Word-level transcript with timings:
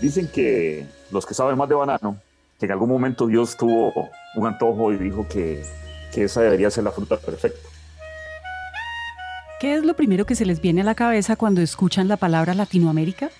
Dicen 0.00 0.28
que 0.28 0.86
los 1.10 1.26
que 1.26 1.34
saben 1.34 1.58
más 1.58 1.68
de 1.68 1.74
banano, 1.74 2.16
que 2.58 2.66
en 2.66 2.72
algún 2.72 2.88
momento 2.88 3.26
Dios 3.26 3.56
tuvo 3.56 3.92
un 4.34 4.46
antojo 4.46 4.92
y 4.92 4.96
dijo 4.96 5.26
que, 5.28 5.62
que 6.12 6.24
esa 6.24 6.42
debería 6.42 6.70
ser 6.70 6.84
la 6.84 6.92
fruta 6.92 7.16
perfecta. 7.16 7.68
¿Qué 9.60 9.74
es 9.74 9.84
lo 9.84 9.94
primero 9.94 10.24
que 10.24 10.34
se 10.34 10.46
les 10.46 10.62
viene 10.62 10.80
a 10.80 10.84
la 10.84 10.94
cabeza 10.94 11.36
cuando 11.36 11.60
escuchan 11.60 12.08
la 12.08 12.16
palabra 12.16 12.54
Latinoamérica? 12.54 13.30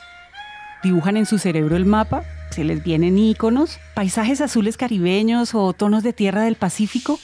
¿Dibujan 0.83 1.17
en 1.17 1.25
su 1.27 1.39
cerebro 1.39 1.77
el 1.77 1.87
mapa? 1.87 2.25
¿Se 2.51 2.65
les 2.65 2.83
vienen 2.83 3.19
íconos? 3.19 3.79
¿Paisajes 3.95 4.41
azules 4.41 4.77
caribeños 4.77 5.55
o 5.55 5.73
tonos 5.73 6.03
de 6.03 6.13
tierra 6.13 6.43
del 6.43 6.57
Pacífico? 6.57 7.19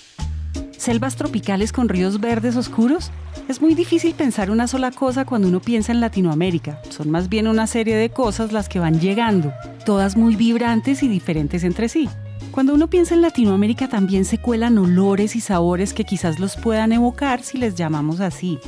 ¿Selvas 0.78 1.16
tropicales 1.16 1.72
con 1.72 1.88
ríos 1.88 2.20
verdes 2.20 2.56
oscuros? 2.56 3.10
Es 3.48 3.62
muy 3.62 3.76
difícil 3.76 4.12
pensar 4.14 4.50
una 4.50 4.66
sola 4.66 4.90
cosa 4.90 5.24
cuando 5.24 5.46
uno 5.46 5.60
piensa 5.60 5.92
en 5.92 6.00
Latinoamérica. 6.00 6.80
Son 6.88 7.10
más 7.10 7.28
bien 7.28 7.46
una 7.46 7.68
serie 7.68 7.94
de 7.94 8.10
cosas 8.10 8.50
las 8.50 8.68
que 8.68 8.80
van 8.80 8.98
llegando, 8.98 9.52
todas 9.84 10.16
muy 10.16 10.34
vibrantes 10.34 11.04
y 11.04 11.08
diferentes 11.08 11.62
entre 11.62 11.88
sí. 11.88 12.08
Cuando 12.50 12.74
uno 12.74 12.90
piensa 12.90 13.14
en 13.14 13.22
Latinoamérica 13.22 13.88
también 13.88 14.24
se 14.24 14.38
cuelan 14.38 14.78
olores 14.78 15.36
y 15.36 15.40
sabores 15.40 15.94
que 15.94 16.02
quizás 16.02 16.40
los 16.40 16.56
puedan 16.56 16.90
evocar 16.90 17.44
si 17.44 17.56
les 17.56 17.76
llamamos 17.76 18.18
así. 18.18 18.58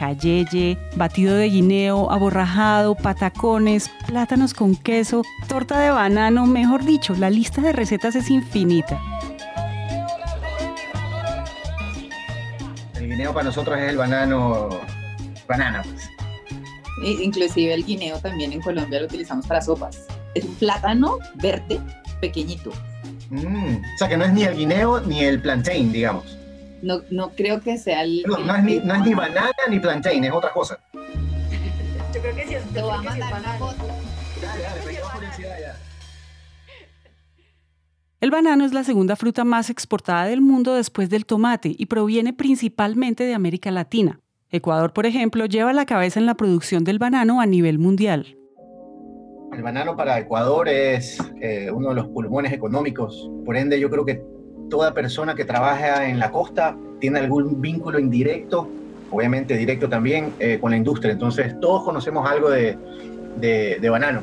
Cayeye, 0.00 0.78
batido 0.96 1.36
de 1.36 1.50
guineo, 1.50 2.10
aborrajado, 2.10 2.96
patacones, 2.96 3.88
plátanos 4.08 4.52
con 4.52 4.74
queso, 4.74 5.22
torta 5.46 5.78
de 5.78 5.90
banano, 5.90 6.46
mejor 6.46 6.84
dicho, 6.84 7.14
la 7.14 7.30
lista 7.30 7.60
de 7.60 7.72
recetas 7.72 8.16
es 8.16 8.30
infinita. 8.30 9.00
Guineo 13.14 13.32
para 13.32 13.44
nosotros 13.44 13.78
es 13.78 13.90
el 13.90 13.96
banano, 13.96 14.68
banana. 15.46 15.82
Pues. 15.82 17.20
Inclusive 17.20 17.74
el 17.74 17.84
guineo 17.84 18.18
también 18.18 18.52
en 18.52 18.60
Colombia 18.60 19.00
lo 19.00 19.06
utilizamos 19.06 19.46
para 19.46 19.60
sopas. 19.60 20.06
Es 20.34 20.44
un 20.44 20.54
plátano 20.56 21.18
verde 21.36 21.80
pequeñito. 22.20 22.72
Mm, 23.30 23.76
o 23.76 23.98
sea 23.98 24.08
que 24.08 24.16
no 24.16 24.24
es 24.24 24.32
ni 24.32 24.42
el 24.42 24.56
guineo 24.56 25.00
ni 25.00 25.20
el 25.20 25.40
plantain, 25.40 25.92
digamos. 25.92 26.36
No, 26.82 27.02
no 27.10 27.30
creo 27.30 27.60
que 27.60 27.78
sea 27.78 28.02
el... 28.02 28.24
No, 28.26 28.38
no, 28.38 28.56
es 28.56 28.64
ni, 28.64 28.78
no, 28.80 28.94
es 28.94 29.02
ni, 29.02 29.14
banana 29.14 29.52
ni 29.70 29.78
plantain, 29.78 30.24
es 30.24 30.32
otra 30.32 30.52
cosa. 30.52 30.78
Yo 30.92 32.20
creo 32.20 32.34
que 32.34 32.46
sí 32.48 32.54
es... 32.54 32.64
Te 32.64 32.82
voy 32.82 32.92
a 32.92 33.02
mandar 33.02 33.32
una 33.40 33.52
foto. 33.54 33.86
Dale, 34.42 34.62
dale, 34.62 34.80
El 38.24 38.30
banano 38.30 38.64
es 38.64 38.72
la 38.72 38.84
segunda 38.84 39.16
fruta 39.16 39.44
más 39.44 39.68
exportada 39.68 40.24
del 40.24 40.40
mundo 40.40 40.72
después 40.72 41.10
del 41.10 41.26
tomate 41.26 41.74
y 41.76 41.84
proviene 41.84 42.32
principalmente 42.32 43.24
de 43.24 43.34
América 43.34 43.70
Latina. 43.70 44.18
Ecuador, 44.48 44.94
por 44.94 45.04
ejemplo, 45.04 45.44
lleva 45.44 45.74
la 45.74 45.84
cabeza 45.84 46.20
en 46.20 46.24
la 46.24 46.34
producción 46.34 46.84
del 46.84 46.98
banano 46.98 47.42
a 47.42 47.44
nivel 47.44 47.78
mundial. 47.78 48.38
El 49.52 49.62
banano 49.62 49.94
para 49.94 50.18
Ecuador 50.18 50.70
es 50.70 51.18
eh, 51.42 51.70
uno 51.70 51.90
de 51.90 51.96
los 51.96 52.08
pulmones 52.08 52.54
económicos. 52.54 53.30
Por 53.44 53.58
ende, 53.58 53.78
yo 53.78 53.90
creo 53.90 54.06
que 54.06 54.24
toda 54.70 54.94
persona 54.94 55.34
que 55.34 55.44
trabaja 55.44 56.08
en 56.08 56.18
la 56.18 56.30
costa 56.30 56.78
tiene 57.00 57.18
algún 57.18 57.60
vínculo 57.60 57.98
indirecto, 57.98 58.70
obviamente 59.10 59.54
directo 59.54 59.86
también, 59.86 60.32
eh, 60.38 60.56
con 60.58 60.70
la 60.70 60.78
industria. 60.78 61.12
Entonces, 61.12 61.60
todos 61.60 61.84
conocemos 61.84 62.26
algo 62.26 62.48
de, 62.48 62.78
de 63.36 63.90
banano. 63.90 64.22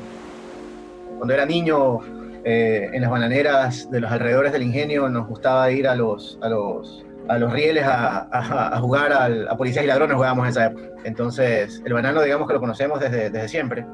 Cuando 1.19 1.35
era 1.35 1.45
niño, 1.45 1.99
eh, 2.43 2.89
en 2.93 3.01
las 3.01 3.11
bananeras 3.11 3.89
de 3.91 3.99
los 3.99 4.11
alrededores 4.11 4.51
del 4.51 4.63
ingenio 4.63 5.07
nos 5.09 5.27
gustaba 5.27 5.71
ir 5.71 5.87
a 5.87 5.95
los, 5.95 6.39
a 6.41 6.49
los, 6.49 7.05
a 7.27 7.37
los 7.37 7.53
rieles 7.53 7.83
a, 7.85 8.79
jugar 8.81 9.13
a 9.13 9.55
policías 9.57 9.85
y 9.85 9.87
ladrones, 9.87 10.15
jugábamos 10.15 10.45
en 10.45 10.49
esa 10.49 10.65
época. 10.67 10.87
Entonces, 11.03 11.81
el 11.85 11.93
banano, 11.93 12.21
digamos 12.21 12.47
que 12.47 12.53
lo 12.53 12.59
conocemos 12.59 12.99
desde, 12.99 13.29
desde 13.29 13.47
siempre. 13.47 13.85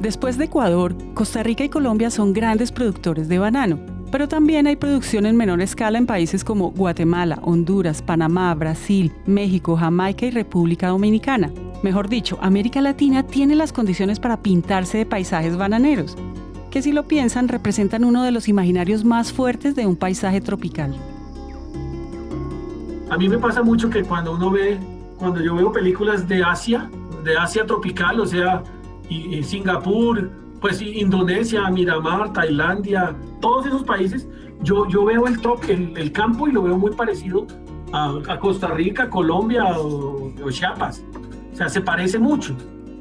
Después 0.00 0.38
de 0.38 0.44
Ecuador, 0.44 0.94
Costa 1.14 1.42
Rica 1.42 1.64
y 1.64 1.68
Colombia 1.68 2.10
son 2.10 2.32
grandes 2.32 2.72
productores 2.72 3.28
de 3.28 3.38
banano, 3.38 3.78
pero 4.10 4.28
también 4.28 4.66
hay 4.66 4.76
producción 4.76 5.26
en 5.26 5.36
menor 5.36 5.60
escala 5.60 5.98
en 5.98 6.06
países 6.06 6.44
como 6.44 6.70
Guatemala, 6.70 7.38
Honduras, 7.42 8.02
Panamá, 8.02 8.54
Brasil, 8.54 9.12
México, 9.26 9.76
Jamaica 9.76 10.26
y 10.26 10.30
República 10.30 10.88
Dominicana. 10.88 11.50
Mejor 11.82 12.08
dicho, 12.08 12.38
América 12.40 12.80
Latina 12.80 13.24
tiene 13.24 13.54
las 13.54 13.72
condiciones 13.72 14.18
para 14.18 14.40
pintarse 14.40 14.98
de 14.98 15.06
paisajes 15.06 15.56
bananeros 15.56 16.16
que 16.70 16.82
si 16.82 16.92
lo 16.92 17.04
piensan 17.04 17.48
representan 17.48 18.04
uno 18.04 18.22
de 18.22 18.30
los 18.30 18.48
imaginarios 18.48 19.04
más 19.04 19.32
fuertes 19.32 19.74
de 19.74 19.86
un 19.86 19.96
paisaje 19.96 20.40
tropical. 20.40 20.94
A 23.10 23.16
mí 23.16 23.28
me 23.28 23.38
pasa 23.38 23.62
mucho 23.62 23.88
que 23.88 24.02
cuando 24.02 24.32
uno 24.32 24.50
ve, 24.50 24.78
cuando 25.18 25.40
yo 25.40 25.54
veo 25.54 25.72
películas 25.72 26.28
de 26.28 26.42
Asia, 26.42 26.90
de 27.24 27.36
Asia 27.36 27.64
tropical, 27.64 28.20
o 28.20 28.26
sea, 28.26 28.62
y, 29.08 29.42
Singapur, 29.42 30.30
pues 30.60 30.82
Indonesia, 30.82 31.70
Miramar, 31.70 32.32
Tailandia, 32.34 33.16
todos 33.40 33.66
esos 33.66 33.82
países, 33.84 34.28
yo, 34.62 34.86
yo 34.88 35.04
veo 35.06 35.26
el, 35.26 35.96
el, 35.96 36.12
campo 36.12 36.48
y 36.48 36.52
lo 36.52 36.62
veo 36.62 36.76
muy 36.76 36.90
parecido 36.90 37.46
a, 37.92 38.38
Costa 38.38 38.68
Rica, 38.68 39.08
Colombia 39.08 39.78
o, 39.78 40.30
o 40.44 40.50
Chiapas. 40.50 41.02
O 41.52 41.56
sea, 41.56 41.70
se 41.70 41.80
parece 41.80 42.18
mucho 42.18 42.54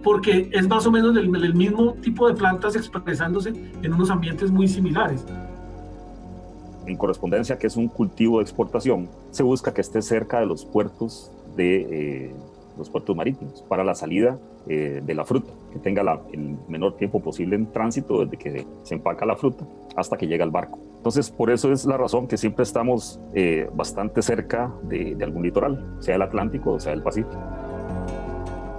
porque 0.04 0.50
es 0.52 0.68
más 0.68 0.86
o 0.86 0.92
menos 0.92 1.16
el, 1.18 1.54
mismo 1.54 1.94
tipo 1.96 2.28
de 2.28 2.36
plantas 2.36 2.76
expresándose 2.76 3.54
en 3.82 3.94
unos 3.94 4.10
ambientes 4.10 4.52
muy 4.52 4.68
similares. 4.68 5.26
En 6.86 6.96
correspondencia, 6.96 7.58
que 7.58 7.68
es 7.68 7.76
un 7.76 7.88
cultivo 7.88 8.38
de 8.38 8.44
exportación, 8.44 9.10
se 9.32 9.44
busca 9.44 9.74
que 9.74 9.82
esté 9.82 10.02
cerca 10.02 10.40
de 10.40 10.46
los 10.46 10.66
puertos 10.66 11.32
de 11.56 12.28
eh, 12.28 12.36
los 12.78 12.90
puertos 12.90 13.16
marítimos 13.16 13.64
para 13.68 13.84
la 13.84 13.96
salida 13.96 14.38
eh, 14.68 15.02
de 15.04 15.16
la 15.16 15.26
fruta, 15.26 15.52
que 15.74 15.80
tenga 15.80 16.02
el 16.32 16.58
menor 16.68 16.96
tiempo 16.96 17.20
posible 17.20 17.56
en 17.56 17.72
tránsito 17.72 18.24
desde 18.24 18.38
que 18.38 18.66
se 18.84 18.96
empaca 18.96 19.26
la 19.26 19.36
fruta 19.36 19.66
hasta 19.96 20.18
que 20.18 20.28
llega 20.28 20.44
al 20.44 20.52
barco. 20.52 20.80
Entonces, 20.98 21.32
por 21.32 21.50
eso 21.50 21.72
es 21.72 21.86
la 21.86 21.98
razón 21.98 22.28
que 22.28 22.38
siempre 22.38 22.64
estamos 22.64 23.20
eh, 23.34 23.70
bastante 23.74 24.22
cerca 24.22 24.72
de, 24.84 25.16
de 25.16 25.24
algún 25.24 25.44
litoral, 25.44 25.98
sea 26.00 26.16
el 26.16 26.22
Atlántico 26.22 26.74
o 26.74 26.80
sea 26.80 26.94
el 26.94 27.02
Pacífico. 27.02 27.38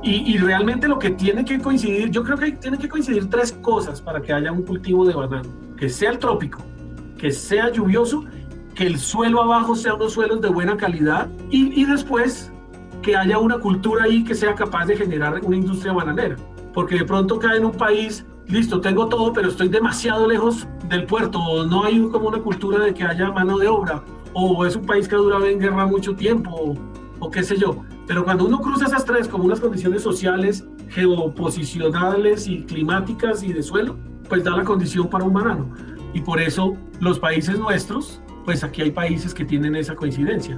Y, 0.02 0.38
realmente 0.38 0.86
lo 0.86 0.98
que 0.98 1.10
tiene 1.10 1.44
que 1.44 1.58
coincidir, 1.58 2.10
yo 2.10 2.22
creo 2.22 2.38
que 2.38 2.52
tiene 2.52 2.78
que 2.78 2.88
coincidir 2.88 3.28
tres 3.28 3.52
cosas 3.52 4.00
para 4.00 4.20
que 4.22 4.32
haya 4.32 4.52
un 4.52 4.62
cultivo 4.62 5.04
de 5.04 5.14
banano. 5.14 5.48
Que 5.76 5.88
sea 5.88 6.12
el 6.12 6.18
trópico, 6.18 6.60
que 7.18 7.32
sea 7.32 7.70
lluvioso, 7.70 8.24
que 8.74 8.86
el 8.86 8.98
suelo 8.98 9.42
abajo 9.42 9.74
sea 9.74 9.94
unos 9.94 10.12
suelos 10.12 10.40
de 10.40 10.48
buena 10.48 10.76
calidad 10.76 11.28
y, 11.50 11.84
después 11.84 12.52
que 13.02 13.16
haya 13.16 13.38
una 13.38 13.58
cultura 13.58 14.04
ahí 14.04 14.24
que 14.24 14.34
sea 14.34 14.54
capaz 14.54 14.86
de 14.86 14.96
generar 14.96 15.40
una 15.44 15.56
industria 15.56 15.92
bananera. 15.92 16.36
Porque 16.72 16.96
de 16.96 17.04
pronto 17.04 17.38
cae 17.38 17.58
en 17.58 17.64
un 17.64 17.72
país, 17.72 18.24
listo, 18.46 18.80
tengo 18.80 19.08
todo, 19.08 19.32
pero 19.32 19.48
estoy 19.48 19.68
demasiado 19.68 20.28
lejos 20.28 20.68
del 20.88 21.06
puerto, 21.06 21.40
o 21.40 21.66
no 21.66 21.84
hay 21.84 22.00
como 22.08 22.28
una 22.28 22.38
cultura 22.38 22.84
de 22.84 22.94
que 22.94 23.02
haya 23.02 23.32
mano 23.32 23.58
de 23.58 23.66
obra, 23.66 24.02
o 24.32 24.64
es 24.64 24.76
un 24.76 24.86
país 24.86 25.08
que 25.08 25.16
ha 25.16 25.18
durado 25.18 25.46
en 25.46 25.58
guerra 25.58 25.86
mucho 25.86 26.14
tiempo, 26.14 26.76
o 27.18 27.30
qué 27.30 27.42
sé 27.42 27.56
yo. 27.56 27.84
Pero 28.08 28.24
cuando 28.24 28.46
uno 28.46 28.58
cruza 28.60 28.86
esas 28.86 29.04
tres 29.04 29.28
como 29.28 29.44
unas 29.44 29.60
condiciones 29.60 30.02
sociales, 30.02 30.64
geoposicionales 30.88 32.48
y 32.48 32.64
climáticas 32.64 33.42
y 33.42 33.52
de 33.52 33.62
suelo, 33.62 33.98
pues 34.30 34.42
da 34.42 34.56
la 34.56 34.64
condición 34.64 35.10
para 35.10 35.24
un 35.24 35.34
banano. 35.34 35.74
Y 36.14 36.22
por 36.22 36.40
eso 36.40 36.74
los 37.00 37.18
países 37.18 37.58
nuestros, 37.58 38.22
pues 38.46 38.64
aquí 38.64 38.80
hay 38.80 38.92
países 38.92 39.34
que 39.34 39.44
tienen 39.44 39.76
esa 39.76 39.94
coincidencia. 39.94 40.56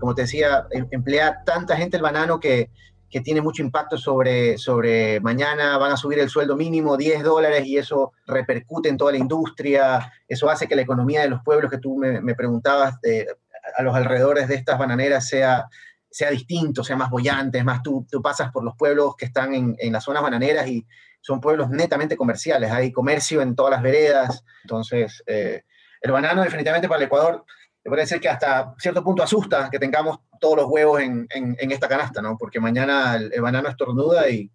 Como 0.00 0.16
te 0.16 0.22
decía, 0.22 0.66
em, 0.72 0.88
emplea 0.90 1.44
tanta 1.44 1.76
gente 1.76 1.96
el 1.96 2.02
banano 2.02 2.40
que, 2.40 2.70
que 3.08 3.20
tiene 3.20 3.40
mucho 3.40 3.62
impacto 3.62 3.96
sobre, 3.96 4.58
sobre 4.58 5.20
mañana 5.20 5.78
van 5.78 5.92
a 5.92 5.96
subir 5.96 6.18
el 6.18 6.28
sueldo 6.28 6.56
mínimo 6.56 6.96
10 6.96 7.22
dólares 7.22 7.64
y 7.66 7.78
eso 7.78 8.12
repercute 8.26 8.88
en 8.88 8.96
toda 8.96 9.12
la 9.12 9.18
industria, 9.18 10.12
eso 10.26 10.50
hace 10.50 10.66
que 10.66 10.74
la 10.74 10.82
economía 10.82 11.22
de 11.22 11.30
los 11.30 11.40
pueblos 11.44 11.70
que 11.70 11.78
tú 11.78 11.96
me, 11.96 12.34
preguntabas 12.34 12.98
eh, 13.04 13.26
a 13.76 13.82
los 13.82 13.94
alrededores 13.94 14.48
de 14.48 14.54
estas 14.54 14.78
bananeras 14.78 15.28
sea, 15.28 15.68
sea 16.10 16.30
distinto, 16.30 16.84
sea 16.84 16.96
más 16.96 17.10
bollante. 17.10 17.58
Es 17.58 17.64
más, 17.64 17.82
tú, 17.82 18.06
tú 18.10 18.22
pasas 18.22 18.50
por 18.52 18.64
los 18.64 18.76
pueblos 18.76 19.16
que 19.16 19.26
están 19.26 19.54
en, 19.54 19.76
en 19.78 19.92
las 19.92 20.04
zonas 20.04 20.22
bananeras 20.22 20.66
y 20.68 20.86
son 21.20 21.40
pueblos 21.40 21.70
netamente 21.70 22.16
comerciales. 22.16 22.70
Hay 22.70 22.92
comercio 22.92 23.42
en 23.42 23.54
todas 23.54 23.72
las 23.72 23.82
veredas. 23.82 24.44
Entonces, 24.62 25.22
eh, 25.26 25.62
el 26.00 26.12
banano 26.12 26.42
definitivamente 26.42 26.88
para 26.88 27.00
el 27.00 27.06
Ecuador, 27.06 27.44
me 27.84 27.90
parece 27.90 28.20
que 28.20 28.28
hasta 28.28 28.74
cierto 28.78 29.02
punto 29.02 29.22
asusta 29.22 29.68
que 29.70 29.78
tengamos 29.78 30.18
todos 30.40 30.56
los 30.56 30.66
huevos 30.68 31.00
en, 31.00 31.26
en, 31.30 31.70
esta 31.70 31.88
canasta, 31.88 32.20
¿no? 32.20 32.36
Porque 32.38 32.60
mañana 32.60 33.16
el, 33.16 33.32
el 33.32 33.40
banano 33.40 33.68
estornuda 33.68 34.28
y, 34.28 34.50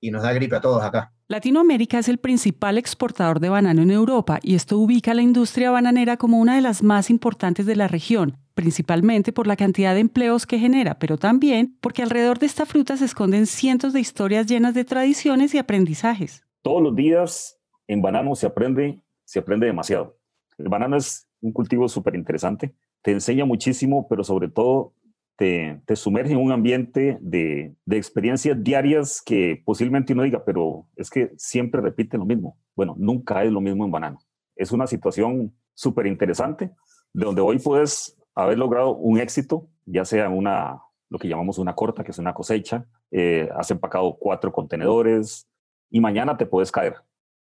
y 0.00 0.10
nos 0.10 0.22
da 0.22 0.32
gripe 0.32 0.56
a 0.56 0.60
todos 0.60 0.82
acá. 0.82 1.12
Latinoamérica 1.28 1.98
es 1.98 2.08
el 2.08 2.18
principal 2.18 2.78
exportador 2.78 3.40
de 3.40 3.48
banano 3.48 3.82
en 3.82 3.90
Europa 3.90 4.38
y 4.42 4.54
esto 4.54 4.78
ubica 4.78 5.14
la 5.14 5.22
industria 5.22 5.70
bananera 5.70 6.16
como 6.16 6.38
una 6.38 6.54
de 6.54 6.60
las 6.60 6.82
más 6.82 7.10
importantes 7.10 7.66
de 7.66 7.76
la 7.76 7.88
región, 7.88 8.38
principalmente 8.56 9.34
por 9.34 9.46
la 9.46 9.54
cantidad 9.54 9.92
de 9.92 10.00
empleos 10.00 10.46
que 10.46 10.58
genera, 10.58 10.98
pero 10.98 11.18
también 11.18 11.76
porque 11.82 12.02
alrededor 12.02 12.38
de 12.38 12.46
esta 12.46 12.64
fruta 12.64 12.96
se 12.96 13.04
esconden 13.04 13.46
cientos 13.46 13.92
de 13.92 14.00
historias 14.00 14.46
llenas 14.46 14.72
de 14.72 14.86
tradiciones 14.86 15.54
y 15.54 15.58
aprendizajes. 15.58 16.42
Todos 16.62 16.82
los 16.82 16.96
días 16.96 17.60
en 17.86 18.00
banano 18.00 18.34
se 18.34 18.46
aprende, 18.46 18.98
se 19.24 19.40
aprende 19.40 19.66
demasiado. 19.66 20.16
El 20.56 20.70
banano 20.70 20.96
es 20.96 21.28
un 21.42 21.52
cultivo 21.52 21.86
súper 21.86 22.14
interesante, 22.14 22.74
te 23.02 23.12
enseña 23.12 23.44
muchísimo, 23.44 24.08
pero 24.08 24.24
sobre 24.24 24.48
todo 24.48 24.94
te, 25.36 25.82
te 25.84 25.94
sumerge 25.94 26.32
en 26.32 26.38
un 26.38 26.50
ambiente 26.50 27.18
de, 27.20 27.74
de, 27.84 27.96
experiencias 27.98 28.56
diarias 28.64 29.20
que 29.20 29.62
posiblemente 29.66 30.14
uno 30.14 30.22
diga, 30.22 30.42
pero 30.46 30.86
es 30.96 31.10
que 31.10 31.30
siempre 31.36 31.82
repite 31.82 32.16
lo 32.16 32.24
mismo. 32.24 32.56
Bueno, 32.74 32.94
nunca 32.96 33.44
es 33.44 33.52
lo 33.52 33.60
mismo 33.60 33.84
en 33.84 33.90
banano. 33.90 34.18
Es 34.56 34.72
una 34.72 34.86
situación 34.86 35.54
súper 35.74 36.06
interesante, 36.06 36.70
de 37.12 37.24
donde 37.24 37.42
hoy 37.42 37.58
puedes 37.58 38.15
haber 38.36 38.58
logrado 38.58 38.94
un 38.94 39.18
éxito, 39.18 39.68
ya 39.86 40.04
sea 40.04 40.28
una, 40.28 40.82
lo 41.08 41.18
que 41.18 41.26
llamamos 41.26 41.58
una 41.58 41.74
corta, 41.74 42.04
que 42.04 42.12
es 42.12 42.18
una 42.18 42.34
cosecha, 42.34 42.86
eh, 43.10 43.48
has 43.56 43.70
empacado 43.70 44.16
cuatro 44.20 44.52
contenedores 44.52 45.48
y 45.90 46.00
mañana 46.00 46.36
te 46.36 46.46
puedes 46.46 46.70
caer. 46.70 46.96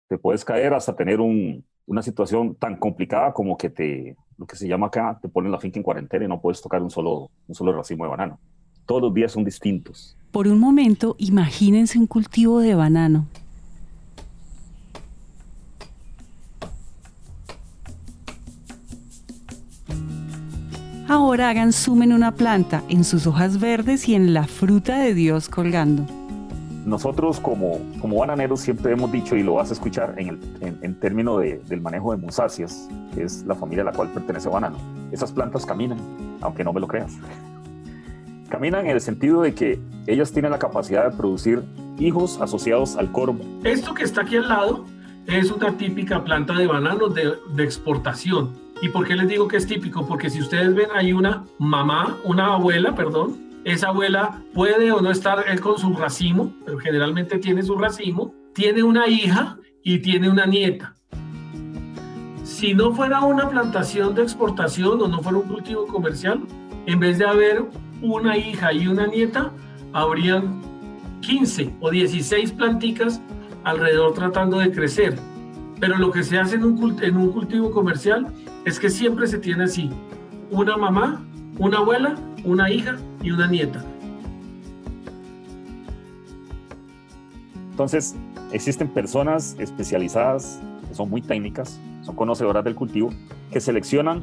Te 0.09 0.19
puedes 0.19 0.45
caer 0.45 0.73
hasta 0.73 0.97
tener 0.97 1.21
un, 1.21 1.65
una 1.87 2.03
situación 2.03 2.55
tan 2.55 2.77
complicada 2.77 3.33
como 3.33 3.57
que 3.57 3.69
te, 3.69 4.17
lo 4.39 4.47
que 4.47 4.57
se 4.57 4.67
llama 4.67 4.87
acá, 4.87 5.19
te 5.21 5.29
ponen 5.29 5.53
la 5.53 5.61
finca 5.61 5.79
en 5.79 5.83
cuarentena 5.83 6.25
y 6.25 6.29
no 6.29 6.41
puedes 6.41 6.63
tocar 6.63 6.83
un 6.83 6.91
solo, 6.91 7.31
un 7.47 7.55
solo 7.55 7.73
racimo 7.73 8.05
de 8.05 8.11
banano. 8.11 8.41
Todos 8.87 9.03
los 9.03 9.13
días 9.13 9.33
son 9.33 9.45
distintos. 9.45 10.17
Por 10.31 10.49
un 10.49 10.59
momento, 10.59 11.17
imagínense 11.19 11.99
un 11.99 12.07
cultivo 12.07 12.61
de 12.61 12.75
banano. 12.75 13.27
Ahora 21.09 21.49
hagan 21.49 21.73
zoom 21.73 22.03
en 22.03 22.13
una 22.13 22.33
planta, 22.33 22.83
en 22.89 23.03
sus 23.03 23.27
hojas 23.27 23.59
verdes 23.59 24.09
y 24.09 24.15
en 24.15 24.35
la 24.35 24.45
fruta 24.47 24.99
de 24.99 25.15
Dios 25.15 25.49
colgando 25.49 26.07
nosotros 26.89 27.39
como, 27.39 27.81
como 28.01 28.19
bananeros 28.19 28.61
siempre 28.61 28.93
hemos 28.93 29.13
dicho, 29.13 29.37
y 29.37 29.43
lo 29.43 29.55
vas 29.55 29.71
a 29.71 29.75
escuchar 29.75 30.15
en, 30.17 30.29
el, 30.29 30.79
en, 30.83 30.95
términos 30.99 31.41
de, 31.41 31.61
del 31.69 31.81
manejo 31.81 32.13
de 32.13 32.17
musáceas, 32.17 32.89
que 33.15 33.23
es 33.23 33.45
la 33.45 33.55
familia 33.55 33.83
a 33.83 33.87
la 33.87 33.93
cual 33.93 34.09
pertenece 34.09 34.49
banano, 34.49 34.79
esas 35.13 35.31
plantas 35.31 35.65
caminan, 35.67 35.99
aunque 36.41 36.65
no 36.65 36.73
me 36.73 36.81
lo 36.81 36.89
creas. 36.89 37.13
Caminan 38.49 38.87
en 38.87 38.93
el 38.93 39.01
sentido 39.01 39.43
de 39.43 39.55
que 39.55 39.79
ellas 40.07 40.33
tienen 40.33 40.51
la 40.51 40.59
capacidad 40.59 41.11
de 41.11 41.17
producir 41.17 41.63
hijos 41.99 42.41
asociados 42.41 42.97
al 42.97 43.13
corvo. 43.13 43.39
Esto 43.65 43.93
que 43.93 44.05
está 44.05 44.23
aquí 44.23 44.37
al 44.37 44.49
lado 44.49 44.87
es 45.27 45.51
una 45.51 45.77
típica 45.77 46.25
planta 46.25 46.55
de 46.55 46.67
banano 46.67 47.09
de, 47.09 47.35
de 47.55 47.65
exportación. 47.65 48.53
¿Y 48.81 48.89
por 48.91 49.07
qué 49.07 49.17
les 49.17 49.29
digo 49.29 49.49
que 49.49 49.57
es 49.57 49.67
típico? 49.67 50.07
Porque 50.07 50.31
si 50.31 50.41
ustedes 50.41 50.75
ven, 50.75 50.89
hay 50.95 51.13
una 51.13 51.45
mamá, 51.59 52.17
una 52.25 52.55
abuela, 52.55 52.95
perdón, 52.95 53.49
esa 53.65 53.89
abuela 53.89 54.43
puede 54.55 54.93
o 54.93 55.01
no 55.01 55.11
estar 55.11 55.45
él 55.49 55.61
con 55.61 55.79
su 55.79 55.95
racimo, 55.95 56.55
pero 56.65 56.79
generalmente 56.79 57.39
tiene 57.39 57.63
su 57.63 57.77
racimo, 57.77 58.33
tiene 58.55 58.85
una 58.85 59.09
hija 59.09 59.59
y 59.83 59.99
tiene 59.99 60.31
una 60.31 60.47
nieta. 60.47 60.95
Si 62.45 62.73
no 62.73 62.93
fuera 62.93 63.21
una 63.21 63.49
plantación 63.51 64.15
de 64.15 64.23
exportación 64.23 65.03
o 65.03 65.09
no 65.09 65.21
fuera 65.23 65.39
un 65.39 65.49
cultivo 65.49 65.87
comercial, 65.87 66.43
en 66.87 67.01
vez 67.01 67.19
de 67.19 67.27
haber 67.27 67.65
una 68.01 68.37
hija 68.37 68.73
y 68.73 68.87
una 68.87 69.07
nieta, 69.07 69.51
habrían 69.93 70.63
15 71.21 71.75
o 71.81 71.91
16 71.91 72.53
planticas 72.53 73.21
alrededor 73.65 74.15
tratando 74.15 74.59
de 74.59 74.71
crecer. 74.71 75.19
Pero 75.81 75.99
lo 75.99 76.11
que 76.11 76.23
se 76.23 76.39
hace 76.39 76.57
en 76.57 76.65
un, 76.65 77.03
en 77.03 77.17
un 77.17 77.33
cultivo 77.33 77.71
comercial 77.71 78.33
es 78.69 78.79
que 78.79 78.91
siempre 78.91 79.27
se 79.27 79.39
tiene 79.39 79.65
así, 79.65 79.91
una 80.51 80.77
mamá, 80.77 81.25
una 81.59 81.79
abuela, 81.79 82.15
una 82.45 82.71
hija 82.71 82.97
y 83.23 83.31
una 83.31 83.47
nieta. 83.47 83.83
Entonces, 87.71 88.15
existen 88.53 88.89
personas 88.89 89.57
especializadas, 89.59 90.61
que 90.87 90.95
son 90.95 91.09
muy 91.09 91.23
técnicas, 91.23 91.81
son 92.03 92.15
conocedoras 92.15 92.63
del 92.65 92.75
cultivo, 92.75 93.11
que 93.51 93.61
seleccionan 93.61 94.23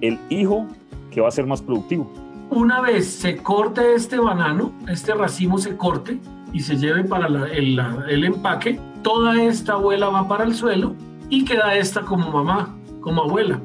el 0.00 0.18
hijo 0.30 0.66
que 1.10 1.20
va 1.20 1.28
a 1.28 1.32
ser 1.32 1.46
más 1.46 1.60
productivo. 1.60 2.12
Una 2.50 2.80
vez 2.80 3.06
se 3.08 3.38
corte 3.38 3.94
este 3.94 4.18
banano, 4.18 4.72
este 4.88 5.14
racimo 5.14 5.58
se 5.58 5.76
corte 5.76 6.20
y 6.52 6.60
se 6.60 6.76
lleve 6.76 7.02
para 7.02 7.26
el, 7.26 7.80
el 8.08 8.24
empaque, 8.24 8.78
toda 9.02 9.42
esta 9.42 9.72
abuela 9.72 10.08
va 10.08 10.28
para 10.28 10.44
el 10.44 10.54
suelo 10.54 10.94
y 11.30 11.44
queda 11.44 11.74
esta 11.76 12.02
como 12.02 12.30
mamá, 12.30 12.76
como 13.02 13.22
abuela 13.22 13.60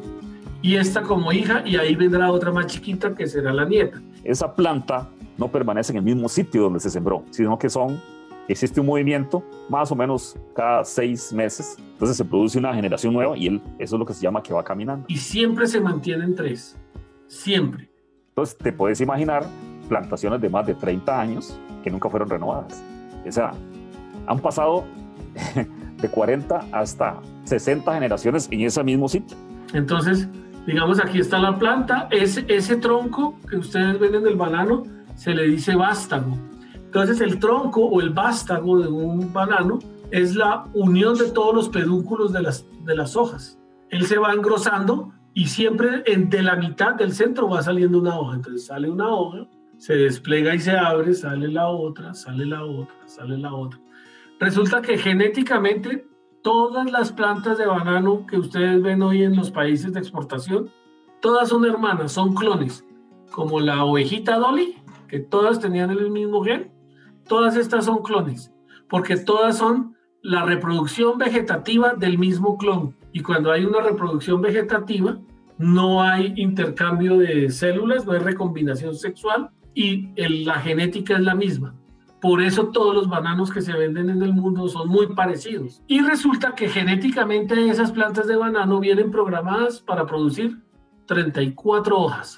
y 0.62 0.75
esta 0.75 1.01
como 1.01 1.31
hija 1.31 1.63
y 1.66 1.78
ahí 1.78 1.95
vendrá 1.95 2.31
otra 2.31 2.51
más 2.51 2.68
chiquita 2.68 3.16
que 3.16 3.28
será 3.28 3.54
la 3.54 3.63
nieta. 3.63 4.01
Esa 4.24 4.54
planta 4.54 5.10
no 5.38 5.50
permanece 5.50 5.94
en 5.94 6.00
el 6.00 6.04
mismo 6.04 6.28
sitio 6.28 6.63
donde 6.63 6.80
se 6.80 6.89
sembró, 6.89 7.24
sino 7.30 7.57
que 7.57 7.69
son, 7.69 8.01
existe 8.48 8.81
un 8.81 8.88
movimiento 8.88 9.44
más 9.69 9.92
o 9.92 9.95
menos 9.95 10.36
cada 10.56 10.84
seis 10.84 11.31
meses, 11.31 11.78
entonces 11.94 12.18
se 12.18 12.25
produce 12.25 12.57
una 12.57 12.74
generación 12.74 13.13
nueva 13.13 13.38
y 13.38 13.48
él, 13.48 13.62
eso 13.80 13.95
es 13.95 14.00
lo 14.00 14.06
que 14.06 14.13
se 14.13 14.22
llama 14.22 14.42
que 14.42 14.54
va 14.54 14.63
caminando. 14.63 15.06
Y 15.07 15.18
siempre 15.18 15.68
se 15.68 15.80
mantienen 15.80 16.36
tres, 16.36 16.78
siempre. 17.28 17.89
Entonces 18.30 18.57
te 18.57 18.74
puedes 18.74 19.00
imaginar 19.00 19.45
plantaciones 19.88 20.42
de 20.42 20.50
más 20.50 20.66
de 20.66 20.74
30 20.74 21.19
años 21.19 21.57
que 21.84 21.89
nunca 21.89 22.10
fueron 22.10 22.30
renovadas. 22.30 22.84
O 23.25 23.31
sea, 23.31 23.51
han 24.25 24.39
pasado 24.39 24.84
de 26.01 26.09
40 26.09 26.67
hasta 26.71 27.19
60 27.45 27.94
generaciones 27.94 28.47
en 28.51 28.61
ese 28.61 28.83
mismo 28.83 29.07
sitio. 29.07 29.38
Entonces, 29.73 30.29
Digamos, 30.67 30.99
aquí 30.99 31.19
está 31.19 31.39
la 31.39 31.57
planta, 31.57 32.09
ese, 32.11 32.44
ese 32.49 32.75
tronco 32.75 33.39
que 33.49 33.55
ustedes 33.55 33.97
ven 33.99 34.15
en 34.15 34.27
el 34.27 34.35
banano 34.35 34.83
se 35.15 35.33
le 35.33 35.47
dice 35.47 35.75
vástago. 35.75 36.38
Entonces, 36.73 37.21
el 37.21 37.39
tronco 37.39 37.85
o 37.85 38.01
el 38.01 38.09
vástago 38.09 38.77
de 38.77 38.89
un 38.89 39.31
banano 39.31 39.79
es 40.11 40.35
la 40.35 40.65
unión 40.73 41.17
de 41.17 41.31
todos 41.31 41.55
los 41.55 41.69
pedúnculos 41.69 42.33
de 42.33 42.41
las, 42.41 42.65
de 42.83 42.95
las 42.97 43.15
hojas. 43.15 43.57
Él 43.89 44.05
se 44.05 44.17
va 44.17 44.33
engrosando 44.33 45.13
y 45.33 45.45
siempre 45.45 46.03
de 46.03 46.43
la 46.43 46.57
mitad 46.57 46.95
del 46.95 47.13
centro 47.13 47.47
va 47.47 47.61
saliendo 47.63 48.00
una 48.00 48.19
hoja. 48.19 48.35
Entonces 48.35 48.65
sale 48.65 48.89
una 48.89 49.07
hoja, 49.07 49.47
se 49.77 49.95
despliega 49.95 50.53
y 50.53 50.59
se 50.59 50.71
abre, 50.71 51.13
sale 51.13 51.47
la 51.47 51.69
otra, 51.69 52.13
sale 52.13 52.45
la 52.45 52.65
otra, 52.65 52.97
sale 53.05 53.38
la 53.38 53.53
otra. 53.53 53.79
Resulta 54.39 54.84
que 54.84 55.00
genéticamente 55.00 56.06
todas 56.44 56.92
las 56.92 57.12
plantas 57.12 57.57
de 57.57 57.66
banano 57.66 58.28
que 58.28 58.38
ustedes 58.38 58.81
ven 58.84 59.01
hoy 59.01 59.24
en 59.24 59.36
los 59.36 59.50
países 59.50 59.94
de 59.94 60.00
exportación, 60.00 60.69
todas 61.22 61.50
son 61.50 61.66
hermanas, 61.66 62.12
son 62.12 62.36
clones, 62.36 62.86
como 63.31 63.60
la 63.60 63.84
ovejita 63.84 64.38
Dolly, 64.38 64.78
que 65.07 65.19
todas 65.19 65.60
tenían 65.60 65.89
el 65.89 66.12
mismo 66.12 66.44
gen, 66.44 66.72
todas 67.28 67.56
estas 67.56 67.86
son 67.86 68.04
clones, 68.04 68.54
porque 68.88 69.18
todas 69.18 69.57
son 69.57 69.95
la 70.22 70.45
reproducción 70.45 71.18
vegetativa 71.18 71.94
del 71.95 72.19
mismo 72.19 72.57
clon. 72.57 72.95
Y 73.13 73.22
cuando 73.22 73.51
hay 73.51 73.66
una 73.66 73.81
reproducción 73.81 74.42
vegetativa, 74.42 75.18
no 75.57 76.04
hay 76.04 76.34
intercambio 76.36 77.18
de 77.18 77.50
células, 77.50 78.06
no 78.06 78.12
hay 78.12 78.19
recombinación 78.19 78.94
sexual 78.94 79.50
y 79.74 80.10
la 80.45 80.60
genética 80.60 81.16
es 81.16 81.22
la 81.22 81.34
misma. 81.34 81.74
Por 82.27 82.41
eso 82.41 82.68
todos 82.68 82.94
los 82.94 83.07
bananos 83.07 83.51
que 83.51 83.62
se 83.62 83.71
venden 83.71 84.09
en 84.09 84.21
el 84.21 84.34
mundo 84.34 84.67
son 84.67 84.89
muy 84.89 85.15
parecidos. 85.15 85.81
Y 85.88 86.01
resulta 86.01 86.55
que 86.55 86.67
genéticamente 86.67 87.69
esas 87.69 87.93
plantas 87.93 88.27
de 88.27 88.36
banano 88.36 88.81
vienen 88.81 89.12
programadas 89.12 89.79
para 89.79 90.05
producir 90.05 90.62
34 91.05 91.98
hojas. 91.98 92.38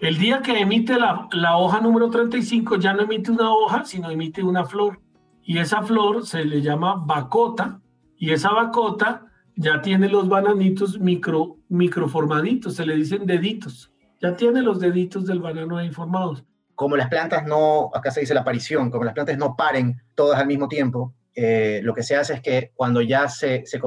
El 0.00 0.18
día 0.18 0.42
que 0.42 0.60
emite 0.60 0.98
la, 0.98 1.30
la, 1.32 1.56
hoja 1.56 1.80
número 1.80 2.10
35 2.10 2.76
ya 2.76 2.92
no 2.92 3.04
emite 3.04 3.30
una 3.30 3.50
hoja, 3.54 3.86
sino 3.86 4.10
emite 4.10 4.42
una 4.42 4.66
flor. 4.66 5.00
Y 5.42 5.56
esa 5.56 5.80
flor 5.80 6.26
se 6.26 6.44
le 6.44 6.60
llama 6.60 7.02
bacota 7.06 7.80
y 8.18 8.32
esa 8.32 8.52
bacota 8.52 9.24
ya 9.56 9.80
tiene 9.80 10.10
los 10.10 10.28
bananitos 10.28 11.00
micro, 11.00 11.56
microformaditos, 11.70 12.74
se 12.74 12.84
le 12.84 12.96
dicen 12.96 13.24
deditos. 13.24 13.94
Ya 14.20 14.36
tiene 14.36 14.60
los 14.60 14.78
deditos 14.78 15.24
del 15.24 15.40
banano 15.40 15.78
ahí 15.78 15.90
formados 15.90 16.44
como 16.74 16.96
las 16.96 17.08
plantas 17.08 17.44
no, 17.44 17.90
acá 17.94 18.10
se 18.10 18.20
dice 18.20 18.34
la 18.34 18.40
aparición, 18.40 18.90
como 18.90 19.04
las 19.04 19.14
plantas 19.14 19.38
no 19.38 19.56
paren 19.56 20.02
todas 20.14 20.40
al 20.40 20.46
mismo 20.46 20.68
tiempo, 20.68 21.14
eh, 21.34 21.80
lo 21.82 21.94
que 21.94 22.02
se 22.02 22.16
hace 22.16 22.34
es 22.34 22.40
que 22.40 22.72
cuando 22.74 23.00
ya 23.00 23.28
se, 23.28 23.64
se 23.66 23.80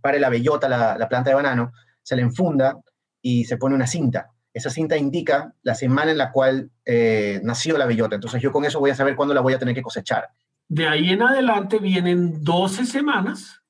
pare 0.00 0.20
la 0.20 0.28
bellota, 0.28 0.68
la, 0.68 1.08
planta 1.08 1.30
de 1.30 1.36
banano, 1.36 1.72
se 2.02 2.16
le 2.16 2.22
enfunda 2.22 2.78
y 3.22 3.44
se 3.44 3.56
pone 3.56 3.74
una 3.74 3.86
cinta. 3.86 4.30
Esa 4.52 4.70
cinta 4.70 4.96
indica 4.96 5.54
la 5.62 5.74
semana 5.74 6.10
en 6.10 6.18
la 6.18 6.32
cual 6.32 6.70
eh, 6.84 7.40
nació 7.42 7.76
la 7.76 7.86
bellota. 7.86 8.14
Entonces 8.14 8.40
yo 8.40 8.52
con 8.52 8.64
eso 8.64 8.80
voy 8.80 8.90
a 8.90 8.94
saber 8.94 9.16
cuándo 9.16 9.34
la 9.34 9.40
voy 9.40 9.52
a 9.52 9.58
tener 9.58 9.74
que 9.74 9.82
cosechar. 9.82 10.28
De 10.68 10.88
ahí 10.88 11.10
en 11.10 11.22
adelante 11.22 11.78
vienen 11.78 12.42
12 12.42 12.86
semanas 12.86 13.62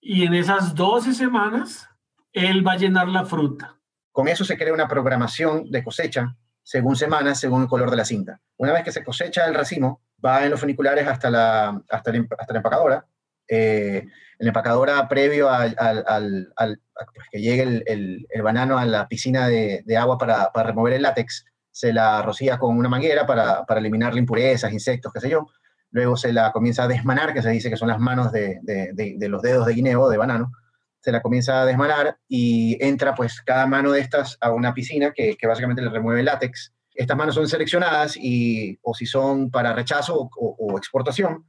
y 0.00 0.24
en 0.24 0.34
esas 0.34 0.74
12 0.74 1.14
semanas 1.14 1.88
él 2.32 2.66
va 2.66 2.72
a 2.72 2.76
llenar 2.76 3.08
la 3.08 3.24
fruta. 3.24 3.78
Con 4.12 4.28
eso 4.28 4.44
se 4.44 4.56
crea 4.56 4.72
una 4.72 4.88
programación 4.88 5.70
de 5.70 5.82
cosecha 5.82 6.36
según 6.68 6.96
semanas, 6.96 7.40
según 7.40 7.62
el 7.62 7.68
color 7.68 7.90
de 7.90 7.96
la 7.96 8.04
cinta. 8.04 8.42
Una 8.58 8.74
vez 8.74 8.84
que 8.84 8.92
se 8.92 9.02
cosecha 9.02 9.46
el 9.46 9.54
racimo, 9.54 10.02
va 10.22 10.44
en 10.44 10.50
los 10.50 10.60
funiculares 10.60 11.08
hasta 11.08 11.30
la, 11.30 11.80
hasta 11.88 12.12
la, 12.12 12.26
hasta 12.38 12.52
la 12.52 12.58
empacadora. 12.58 13.06
Eh, 13.48 14.02
en 14.04 14.44
la 14.44 14.48
empacadora, 14.48 15.08
previo 15.08 15.48
al, 15.48 15.74
al, 15.78 16.52
al 16.54 16.80
pues, 17.14 17.26
que 17.30 17.40
llegue 17.40 17.62
el, 17.62 18.26
el, 18.28 18.42
banano 18.42 18.76
a 18.76 18.84
la 18.84 19.08
piscina 19.08 19.48
de, 19.48 19.82
de 19.86 19.96
agua 19.96 20.18
para, 20.18 20.52
para, 20.52 20.68
remover 20.68 20.92
el 20.92 21.00
látex, 21.00 21.46
se 21.70 21.90
la 21.94 22.20
rocía 22.20 22.58
con 22.58 22.76
una 22.76 22.90
manguera 22.90 23.24
para, 23.24 23.64
para 23.64 23.80
eliminar 23.80 24.14
impurezas, 24.18 24.70
insectos, 24.70 25.10
qué 25.14 25.20
sé 25.20 25.30
yo. 25.30 25.46
Luego 25.90 26.18
se 26.18 26.34
la 26.34 26.52
comienza 26.52 26.82
a 26.82 26.88
desmanar, 26.88 27.32
que 27.32 27.40
se 27.40 27.48
dice 27.48 27.70
que 27.70 27.78
son 27.78 27.88
las 27.88 27.98
manos 27.98 28.30
de, 28.30 28.58
de, 28.60 28.92
de 28.92 29.28
los 29.30 29.40
dedos 29.40 29.64
de 29.64 29.72
guineo, 29.72 30.10
de 30.10 30.18
banano. 30.18 30.52
Se 31.00 31.12
la 31.12 31.22
comienza 31.22 31.62
a 31.62 31.66
desmanar 31.66 32.18
y 32.28 32.76
entra 32.84 33.14
pues 33.14 33.40
cada 33.42 33.66
mano 33.66 33.92
de 33.92 34.00
estas 34.00 34.36
a 34.40 34.52
una 34.52 34.74
piscina 34.74 35.12
que, 35.12 35.36
básicamente 35.46 35.82
le 35.82 35.90
remueve 35.90 36.20
el 36.20 36.26
látex. 36.26 36.74
Estas 36.94 37.16
manos 37.16 37.34
son 37.34 37.48
seleccionadas 37.48 38.16
y 38.16 38.78
o 38.82 38.94
si 38.94 39.06
son 39.06 39.50
para 39.50 39.72
rechazo 39.72 40.28
o, 40.36 40.78
exportación, 40.78 41.46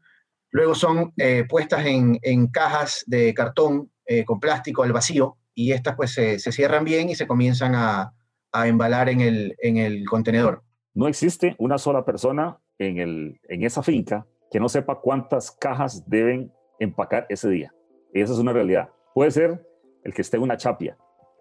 luego 0.52 0.76
son 0.76 1.14
eh, 1.18 1.46
puestas 1.50 1.86
en, 1.86 2.20
en, 2.22 2.48
cajas 2.48 3.04
de 3.08 3.34
cartón 3.34 3.92
eh, 4.06 4.24
con 4.26 4.40
plástico 4.40 4.84
al 4.84 4.94
vacío 4.94 5.38
y 5.56 5.72
estas 5.72 5.96
pues 5.96 6.14
se, 6.14 6.40
cierran 6.40 6.86
bien 6.86 7.10
y 7.10 7.16
se 7.16 7.28
comienzan 7.28 7.74
a, 7.76 8.14
a 8.52 8.68
embalar 8.68 9.10
en 9.10 9.22
el, 9.22 9.56
en 9.62 9.78
el 9.78 10.06
contenedor. 10.06 10.64
No 10.94 11.08
existe 11.08 11.56
una 11.58 11.78
sola 11.78 12.06
persona 12.06 12.60
en, 12.78 12.98
el, 13.00 13.40
en 13.50 13.64
esa 13.64 13.84
finca 13.84 14.26
que 14.52 14.60
no 14.60 14.70
sepa 14.70 15.00
cuántas 15.02 15.52
cajas 15.52 16.08
deben 16.08 16.52
empacar 16.80 17.26
ese 17.30 17.50
día. 17.50 17.74
Esa 18.14 18.34
es 18.34 18.40
una 18.40 18.54
realidad. 18.54 18.90
Puede 19.14 19.32
ser 19.32 19.66
el 20.04 20.14
que 20.14 20.22
esté 20.22 20.38
una 20.38 20.58
chapia, 20.58 20.98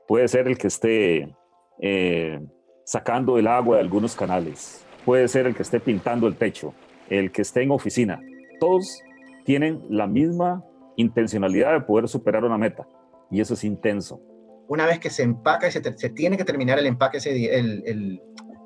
puede 0.06 0.26
ser 0.28 0.48
el 0.48 0.58
que 0.58 0.68
esté 0.68 1.34
eh, 1.80 2.40
sacando 2.84 3.38
el 3.38 3.46
agua 3.46 3.76
de 3.76 3.82
algunos 3.82 4.16
canales, 4.16 4.84
puede 5.04 5.28
ser 5.28 5.46
el 5.46 5.54
que 5.54 5.62
esté 5.62 5.80
pintando 5.80 6.26
el 6.26 6.36
techo, 6.36 6.74
el 7.08 7.30
que 7.30 7.42
esté 7.42 7.62
en 7.62 7.70
oficina. 7.70 8.20
Todos 8.58 9.02
tienen 9.44 9.82
la 9.88 10.06
misma 10.06 10.64
intencionalidad 10.96 11.72
de 11.72 11.80
poder 11.82 12.08
superar 12.08 12.44
una 12.44 12.58
meta 12.58 12.86
y 13.30 13.40
eso 13.40 13.54
es 13.54 13.64
intenso. 13.64 14.20
Una 14.68 14.84
vez 14.84 14.98
que 14.98 15.10
se 15.10 15.22
empaca 15.22 15.68
y 15.68 15.72
se, 15.72 15.80
tiene 16.10 16.36
que 16.36 16.44
terminar 16.44 16.78
el 16.78 16.86
empaque, 16.86 17.18
ese 17.18 17.58
el, 17.58 17.82
el, 17.86 18.20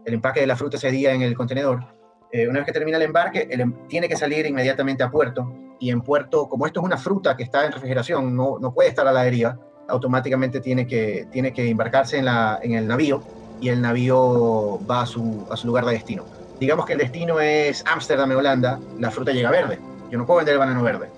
empaque 0.06 0.40
de 0.40 0.47
la 0.47 0.56
fruta 0.56 0.76
ese 0.76 0.90
día 0.90 1.12
en 1.12 1.23
el 1.23 1.37
contenedor, 1.37 1.85
eh, 2.32 2.49
una 2.49 2.61
vez 2.61 2.66
que 2.66 2.73
termina 2.73 2.97
el 2.97 3.04
embarque, 3.04 3.47
em, 3.50 3.87
tiene 3.88 4.09
que 4.09 4.16
salir 4.16 4.47
inmediatamente 4.47 5.02
a 5.02 5.11
puerto. 5.11 5.52
Y 5.83 5.91
en 5.91 6.01
puerto, 6.01 6.49
como 6.49 6.65
esto 6.65 6.79
es 6.79 6.87
una 6.87 6.97
fruta 6.97 7.37
que 7.37 7.43
está 7.43 7.67
en 7.67 7.73
refrigeración, 7.73 8.37
no, 8.37 8.57
no 8.61 8.73
puede 8.73 8.89
estar 8.89 9.05
a 9.09 9.11
la 9.11 9.25
deriva, 9.25 9.59
automáticamente 9.89 10.61
tiene 10.61 10.87
que, 10.87 11.27
tiene 11.33 11.53
que 11.53 11.69
embarcarse 11.69 12.19
en, 12.19 12.27
la, 12.27 12.61
en 12.62 12.75
el 12.75 12.87
navío 12.87 13.21
y 13.61 13.69
el 13.69 13.83
navío 13.83 14.79
va 14.89 15.01
a 15.01 15.07
su, 15.07 15.45
a 15.51 15.57
su 15.57 15.67
lugar 15.67 15.85
de 15.85 15.95
destino. 15.95 16.23
Digamos 16.61 16.87
que 16.87 16.93
el 16.93 17.01
destino 17.01 17.41
es 17.41 17.83
Ámsterdam, 17.85 18.31
Holanda, 18.31 18.79
la 19.01 19.11
fruta 19.11 19.33
llega 19.33 19.51
verde. 19.51 19.81
Yo 20.09 20.19
no 20.19 20.25
puedo 20.25 20.37
vender 20.37 20.53
el 20.53 20.61
banano 20.61 20.85
verde. 20.85 21.09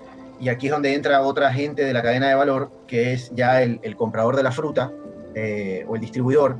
Y 0.40 0.48
aquí 0.48 0.68
es 0.68 0.72
donde 0.72 0.94
entra 0.94 1.20
otra 1.20 1.52
gente 1.52 1.84
de 1.84 1.92
la 1.92 2.00
cadena 2.00 2.28
de 2.28 2.34
valor, 2.34 2.70
que 2.86 3.12
es 3.12 3.30
ya 3.34 3.60
el, 3.60 3.96
comprador 3.96 4.34
de 4.34 4.44
la 4.44 4.50
fruta 4.50 4.90
eh, 5.34 5.84
o 5.86 5.94
el 5.94 6.00
distribuidor, 6.00 6.56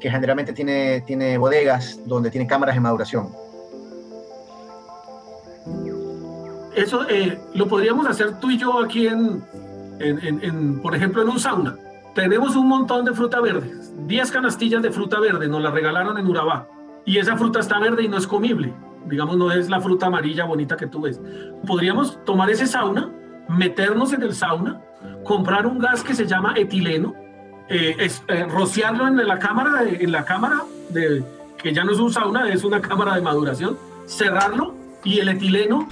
que 0.00 0.10
generalmente 0.10 0.54
tiene, 0.54 1.02
tiene 1.02 1.36
bodegas 1.36 2.00
donde 2.06 2.30
tiene 2.30 2.46
cámaras 2.46 2.74
de 2.76 2.80
maduración 2.80 3.28
eso 6.74 7.08
eh, 7.08 7.40
lo 7.54 7.66
podríamos 7.66 8.06
hacer 8.06 8.38
tú 8.40 8.50
y 8.50 8.58
yo 8.58 8.80
aquí 8.80 9.06
en, 9.06 9.42
en, 10.00 10.80
por 10.80 10.94
ejemplo, 10.94 11.22
en 11.22 11.28
un 11.28 11.38
sauna. 11.38 11.76
Tenemos 12.14 12.56
un 12.56 12.68
montón 12.68 13.04
de 13.04 13.12
fruta 13.12 13.40
verde, 13.40 13.72
10 14.06 14.30
canastillas 14.30 14.82
de 14.82 14.90
fruta 14.90 15.18
verde, 15.18 15.48
nos 15.48 15.62
la 15.62 15.70
regalaron 15.70 16.18
en 16.18 16.26
Urabá. 16.26 16.68
Y 17.04 17.18
esa 17.18 17.36
fruta 17.36 17.60
está 17.60 17.78
verde 17.78 18.04
y 18.04 18.08
no 18.08 18.18
es 18.18 18.26
comible. 18.26 18.72
Digamos, 19.06 19.36
no 19.36 19.50
es 19.50 19.68
la 19.68 19.80
fruta 19.80 20.06
amarilla 20.06 20.44
bonita 20.44 20.76
que 20.76 20.86
tú 20.86 21.02
ves. 21.02 21.20
Podríamos 21.66 22.22
tomar 22.24 22.50
ese 22.50 22.66
sauna, 22.66 23.10
meternos 23.48 24.12
en 24.12 24.22
el 24.22 24.34
sauna, 24.34 24.80
comprar 25.24 25.66
un 25.66 25.78
gas 25.78 26.04
que 26.04 26.14
se 26.14 26.26
llama 26.26 26.54
etileno, 26.56 27.14
eh, 27.68 27.96
es, 27.98 28.22
eh, 28.28 28.44
rociarlo 28.44 29.08
en 29.08 29.16
la 29.26 29.38
cámara, 29.38 29.82
en 29.84 30.12
la 30.12 30.24
cámara 30.24 30.62
de, 30.90 31.24
que 31.56 31.72
ya 31.72 31.84
no 31.84 31.92
es 31.92 31.98
un 31.98 32.12
sauna, 32.12 32.48
es 32.50 32.64
una 32.64 32.80
cámara 32.82 33.14
de 33.14 33.22
maduración, 33.22 33.78
cerrarlo 34.06 34.74
y 35.04 35.18
el 35.18 35.28
etileno 35.28 35.88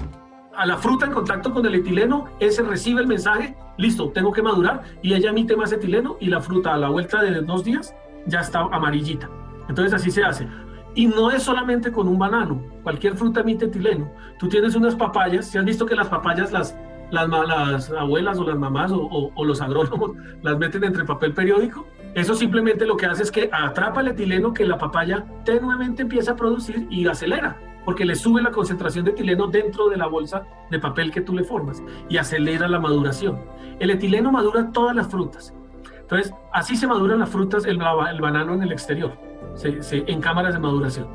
a 0.56 0.66
la 0.66 0.76
fruta 0.76 1.06
en 1.06 1.12
contacto 1.12 1.52
con 1.52 1.64
el 1.66 1.74
etileno, 1.74 2.26
ese 2.40 2.62
recibe 2.62 3.00
el 3.00 3.06
mensaje, 3.06 3.56
listo, 3.76 4.10
tengo 4.10 4.32
que 4.32 4.42
madurar, 4.42 4.82
y 5.02 5.14
ella 5.14 5.30
emite 5.30 5.56
más 5.56 5.72
etileno 5.72 6.16
y 6.20 6.26
la 6.26 6.40
fruta 6.40 6.74
a 6.74 6.76
la 6.76 6.88
vuelta 6.88 7.22
de 7.22 7.40
dos 7.42 7.64
días 7.64 7.94
ya 8.26 8.40
está 8.40 8.60
amarillita. 8.60 9.28
Entonces 9.68 9.94
así 9.94 10.10
se 10.10 10.24
hace. 10.24 10.48
Y 10.94 11.06
no 11.06 11.30
es 11.30 11.44
solamente 11.44 11.92
con 11.92 12.08
un 12.08 12.18
banano, 12.18 12.62
cualquier 12.82 13.16
fruta 13.16 13.40
emite 13.40 13.66
etileno. 13.66 14.10
Tú 14.38 14.48
tienes 14.48 14.74
unas 14.74 14.96
papayas, 14.96 15.46
si 15.46 15.58
has 15.58 15.64
visto 15.64 15.86
que 15.86 15.94
las 15.94 16.08
papayas 16.08 16.50
las, 16.50 16.76
las, 17.10 17.28
las 17.28 17.90
abuelas 17.92 18.38
o 18.38 18.44
las 18.44 18.58
mamás 18.58 18.90
o, 18.90 19.30
o 19.34 19.44
los 19.44 19.60
agrónomos 19.60 20.12
las 20.42 20.58
meten 20.58 20.82
entre 20.84 21.04
papel 21.04 21.32
periódico, 21.32 21.86
eso 22.14 22.34
simplemente 22.34 22.86
lo 22.86 22.96
que 22.96 23.06
hace 23.06 23.22
es 23.22 23.30
que 23.30 23.48
atrapa 23.52 24.00
el 24.00 24.08
etileno 24.08 24.52
que 24.52 24.64
la 24.64 24.78
papaya 24.78 25.24
tenuemente 25.44 26.02
empieza 26.02 26.32
a 26.32 26.36
producir 26.36 26.88
y 26.90 27.06
acelera 27.06 27.69
porque 27.84 28.04
le 28.04 28.14
sube 28.14 28.42
la 28.42 28.50
concentración 28.50 29.04
de 29.04 29.12
etileno 29.12 29.46
dentro 29.46 29.88
de 29.88 29.96
la 29.96 30.06
bolsa 30.06 30.44
de 30.70 30.78
papel 30.78 31.10
que 31.10 31.20
tú 31.20 31.34
le 31.34 31.44
formas 31.44 31.82
y 32.08 32.16
acelera 32.16 32.68
la 32.68 32.78
maduración. 32.78 33.40
El 33.78 33.90
etileno 33.90 34.30
madura 34.32 34.70
todas 34.72 34.94
las 34.94 35.08
frutas. 35.08 35.54
Entonces, 36.00 36.34
así 36.52 36.76
se 36.76 36.86
maduran 36.86 37.20
las 37.20 37.30
frutas, 37.30 37.64
el, 37.66 37.78
banano 37.78 38.54
en 38.54 38.62
el 38.62 38.72
exterior, 38.72 39.16
en 39.62 40.20
cámaras 40.20 40.54
de 40.54 40.58
maduración. 40.58 41.08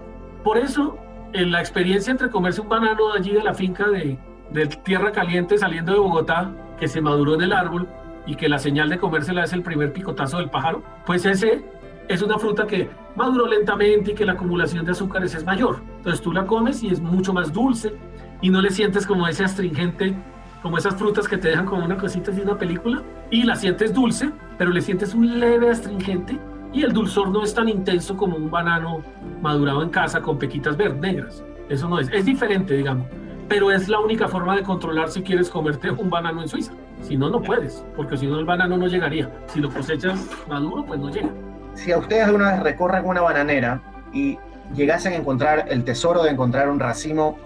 Por 0.44 0.58
eso, 0.58 0.98
en 1.34 1.52
la 1.52 1.60
experiencia 1.60 2.12
entre 2.12 2.30
comerse 2.30 2.62
un 2.62 2.70
banano 2.70 3.12
allí 3.12 3.34
de 3.34 3.44
la 3.44 3.54
finca 3.54 3.90
de, 3.90 4.18
de 4.52 4.68
tierra 4.68 5.12
caliente 5.12 5.58
saliendo 5.58 5.92
de 5.92 6.00
Bogotá, 6.00 6.50
que 6.80 6.88
se 6.88 7.02
maduró 7.02 7.36
en 7.36 7.42
el 7.42 7.52
árbol, 7.52 7.90
y 8.26 8.36
que 8.36 8.50
la 8.50 8.60
señal 8.60 8.90
de 8.90 8.98
comérsela 8.98 9.44
es 9.44 9.54
el 9.54 9.62
primer 9.62 9.94
picotazo 9.94 10.38
del 10.38 10.50
pájaro, 10.50 10.84
pues 11.06 11.26
ese 11.26 11.64
es 12.08 12.22
una 12.22 12.38
fruta 12.38 12.68
que 12.68 12.90
maduró 13.16 13.48
lentamente 13.48 14.12
y 14.12 14.16
que 14.16 14.26
la 14.26 14.34
acumulación 14.34 14.86
de 14.86 14.92
azúcares 14.92 15.34
es 15.36 15.46
mayor. 15.46 15.80
Entonces 15.98 16.22
tú 16.22 16.32
la 16.32 16.46
comes 16.46 16.84
y 16.84 16.90
es 16.90 17.00
mucho 17.00 17.34
más 17.34 17.52
dulce 17.52 17.96
y 18.42 18.50
no 18.50 18.62
le 18.62 18.70
sientes 18.70 19.06
como 19.06 19.28
ese 19.28 19.44
astringente, 19.44 20.16
como 20.62 20.78
esas 20.78 20.96
frutas 20.96 21.28
que 21.28 21.38
te 21.38 21.50
dejan 21.50 21.66
como 21.66 21.86
una 21.86 21.98
cosita 21.98 22.32
de 22.32 22.42
una 22.42 22.58
película 22.58 23.02
y 23.32 23.44
la 23.44 23.56
sientes 23.56 23.94
dulce, 23.94 24.32
pero 24.58 24.72
le 24.72 24.82
sientes 24.82 25.14
un 25.14 25.40
leve 25.40 25.70
astringente 25.70 26.38
y 26.74 26.84
el 26.84 26.92
dulzor 26.92 27.30
no 27.30 27.44
es 27.44 27.54
tan 27.54 27.70
intenso 27.70 28.18
como 28.18 28.36
un 28.36 28.52
banano 28.52 29.02
madurado 29.42 29.82
en 29.82 29.90
casa 29.90 30.22
con 30.22 30.38
pequitas 30.38 30.76
verdes 30.76 31.00
negras. 31.00 31.44
Eso 31.70 31.88
no 31.88 32.00
es, 32.00 32.10
es 32.12 32.26
diferente, 32.26 32.76
digamos, 32.76 33.08
pero 33.48 33.72
es 33.72 33.88
la 33.88 34.00
única 34.00 34.28
forma 34.28 34.56
de 34.56 34.64
controlar 34.64 35.10
si 35.10 35.22
quieres 35.22 35.50
comerte 35.50 35.90
un 35.90 36.10
banano 36.10 36.42
en 36.42 36.50
Suiza. 36.50 36.74
Si 37.02 37.16
no, 37.16 37.30
no 37.30 37.42
puedes, 37.42 37.86
porque 37.96 38.18
si 38.18 38.28
no 38.28 38.40
el 38.40 38.46
banano 38.46 38.78
no 38.78 38.88
llegaría. 38.88 39.32
Si 39.48 39.60
lo 39.60 39.70
cosechas 39.70 40.28
maduro, 40.48 40.84
pues 40.86 41.00
no 41.00 41.10
llega 41.10 41.30
si 41.76 41.92
a 41.92 41.98
ustedes 41.98 42.26
alguna 42.26 42.54
vez 42.54 42.64
recorren 42.64 43.06
una 43.06 43.22
bananera 43.22 43.82
y 44.14 44.40
llegasen 44.74 45.14
a 45.14 45.16
encontrar 45.18 45.66
el 45.70 45.84
tesoro 45.84 46.24
de 46.24 46.32
encontrar 46.32 46.70
un 46.70 46.80
racimo 46.80 47.38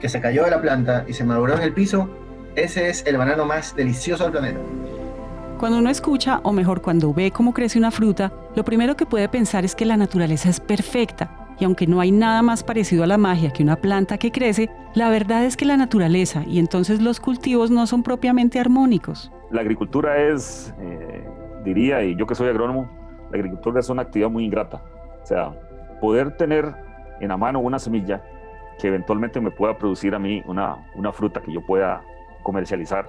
que 0.00 0.08
se 0.08 0.20
cayó 0.20 0.44
de 0.44 0.50
la 0.50 0.60
planta 0.60 1.04
y 1.06 1.12
se 1.12 1.24
maduró 1.24 1.56
en 1.56 1.62
el 1.62 1.72
piso, 1.72 2.08
ese 2.56 2.88
es 2.88 3.06
el 3.06 3.16
banano 3.16 3.44
más 3.44 3.74
delicioso 3.74 4.24
del 4.24 4.32
planeta. 4.32 4.58
Cuando 5.58 5.78
uno 5.78 5.90
escucha, 5.90 6.40
o 6.42 6.52
mejor 6.52 6.80
cuando 6.80 7.12
ve 7.12 7.30
cómo 7.30 7.52
crece 7.52 7.78
una 7.78 7.90
fruta, 7.90 8.32
lo 8.56 8.64
primero 8.64 8.96
que 8.96 9.06
puede 9.06 9.28
pensar 9.28 9.64
es 9.64 9.74
que 9.74 9.84
la 9.84 9.96
naturaleza 9.96 10.48
es 10.48 10.58
perfecta. 10.58 11.36
Y 11.58 11.64
aunque 11.66 11.86
no 11.86 12.00
hay 12.00 12.10
nada 12.10 12.40
más 12.40 12.64
parecido 12.64 13.04
a 13.04 13.06
la 13.06 13.18
magia 13.18 13.52
que 13.52 13.62
una 13.62 13.76
planta 13.76 14.16
que 14.16 14.32
crece, 14.32 14.70
la 14.94 15.10
verdad 15.10 15.44
es 15.44 15.58
que 15.58 15.66
la 15.66 15.76
naturaleza 15.76 16.42
y 16.46 16.58
entonces 16.58 17.02
los 17.02 17.20
cultivos 17.20 17.70
no 17.70 17.86
son 17.86 18.02
propiamente 18.02 18.58
armónicos. 18.58 19.30
La 19.50 19.60
agricultura 19.60 20.16
es, 20.16 20.72
eh, 20.80 21.28
diría, 21.62 22.02
y 22.02 22.16
yo 22.16 22.26
que 22.26 22.34
soy 22.34 22.48
agrónomo, 22.48 22.99
la 23.30 23.36
agricultura 23.36 23.80
es 23.80 23.88
una 23.88 24.02
actividad 24.02 24.30
muy 24.30 24.44
ingrata. 24.44 24.82
O 25.22 25.26
sea, 25.26 25.52
poder 26.00 26.36
tener 26.36 26.74
en 27.20 27.28
la 27.28 27.36
mano 27.36 27.60
una 27.60 27.78
semilla 27.78 28.22
que 28.78 28.88
eventualmente 28.88 29.40
me 29.40 29.50
pueda 29.50 29.76
producir 29.76 30.14
a 30.14 30.18
mí 30.18 30.42
una, 30.46 30.88
una 30.94 31.12
fruta 31.12 31.40
que 31.40 31.52
yo 31.52 31.60
pueda 31.64 32.02
comercializar 32.42 33.06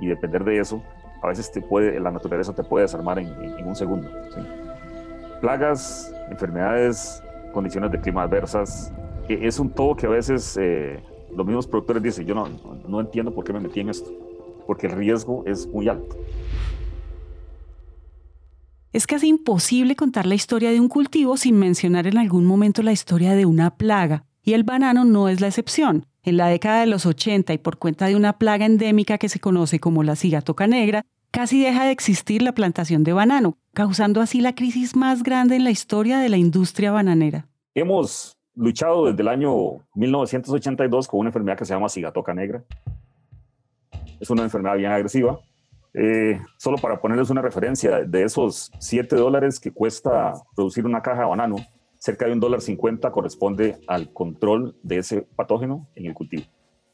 y 0.00 0.06
depender 0.06 0.44
de 0.44 0.58
eso, 0.58 0.82
a 1.22 1.28
veces 1.28 1.50
te 1.50 1.62
puede, 1.62 1.98
la 1.98 2.10
naturaleza 2.10 2.54
te 2.54 2.62
puede 2.62 2.84
desarmar 2.84 3.18
en, 3.18 3.66
un 3.66 3.74
segundo. 3.74 4.10
Plagas, 5.40 6.14
enfermedades, 6.30 7.22
condiciones 7.52 7.90
de 7.90 8.00
clima 8.00 8.22
adversas, 8.22 8.92
que 9.26 9.46
es 9.46 9.58
un 9.58 9.70
todo 9.70 9.96
que 9.96 10.06
a 10.06 10.10
veces 10.10 10.58
eh, 10.60 11.02
los 11.34 11.46
mismos 11.46 11.66
productores 11.66 12.02
dicen, 12.02 12.26
yo 12.26 12.34
no, 12.34 12.46
no 12.86 13.00
entiendo 13.00 13.34
por 13.34 13.44
qué 13.44 13.54
me 13.54 13.60
metí 13.60 13.80
en 13.80 13.88
esto, 13.88 14.10
porque 14.66 14.86
el 14.86 14.92
riesgo 14.92 15.42
es 15.46 15.66
muy 15.66 15.88
alto. 15.88 16.16
Es 18.94 19.08
casi 19.08 19.26
imposible 19.26 19.96
contar 19.96 20.24
la 20.24 20.36
historia 20.36 20.70
de 20.70 20.78
un 20.78 20.86
cultivo 20.86 21.36
sin 21.36 21.58
mencionar 21.58 22.06
en 22.06 22.16
algún 22.16 22.46
momento 22.46 22.80
la 22.80 22.92
historia 22.92 23.34
de 23.34 23.44
una 23.44 23.74
plaga, 23.74 24.24
y 24.40 24.52
el 24.52 24.62
banano 24.62 25.04
no 25.04 25.28
es 25.28 25.40
la 25.40 25.48
excepción. 25.48 26.06
En 26.22 26.36
la 26.36 26.46
década 26.46 26.78
de 26.78 26.86
los 26.86 27.04
80 27.04 27.52
y 27.52 27.58
por 27.58 27.78
cuenta 27.78 28.06
de 28.06 28.14
una 28.14 28.38
plaga 28.38 28.66
endémica 28.66 29.18
que 29.18 29.28
se 29.28 29.40
conoce 29.40 29.80
como 29.80 30.04
la 30.04 30.14
cigatoca 30.14 30.68
negra, 30.68 31.04
casi 31.32 31.60
deja 31.60 31.86
de 31.86 31.90
existir 31.90 32.40
la 32.40 32.52
plantación 32.52 33.02
de 33.02 33.12
banano, 33.12 33.58
causando 33.72 34.20
así 34.20 34.40
la 34.40 34.54
crisis 34.54 34.94
más 34.94 35.24
grande 35.24 35.56
en 35.56 35.64
la 35.64 35.72
historia 35.72 36.20
de 36.20 36.28
la 36.28 36.36
industria 36.36 36.92
bananera. 36.92 37.48
Hemos 37.74 38.38
luchado 38.54 39.06
desde 39.06 39.22
el 39.22 39.28
año 39.28 39.80
1982 39.96 41.08
con 41.08 41.18
una 41.18 41.30
enfermedad 41.30 41.58
que 41.58 41.64
se 41.64 41.74
llama 41.74 41.88
cigatoca 41.88 42.32
negra. 42.32 42.62
Es 44.20 44.30
una 44.30 44.44
enfermedad 44.44 44.76
bien 44.76 44.92
agresiva, 44.92 45.40
eh, 45.94 46.40
solo 46.58 46.76
para 46.78 47.00
ponerles 47.00 47.30
una 47.30 47.42
referencia, 47.42 48.02
de 48.02 48.24
esos 48.24 48.70
7 48.78 49.16
dólares 49.16 49.58
que 49.58 49.72
cuesta 49.72 50.34
producir 50.54 50.84
una 50.84 51.02
caja 51.02 51.20
de 51.20 51.28
banano, 51.28 51.56
cerca 51.96 52.26
de 52.26 52.32
un 52.32 52.40
dólar 52.40 52.60
50 52.60 53.10
corresponde 53.10 53.78
al 53.86 54.12
control 54.12 54.76
de 54.82 54.98
ese 54.98 55.22
patógeno 55.22 55.88
en 55.94 56.06
el 56.06 56.14
cultivo. 56.14 56.44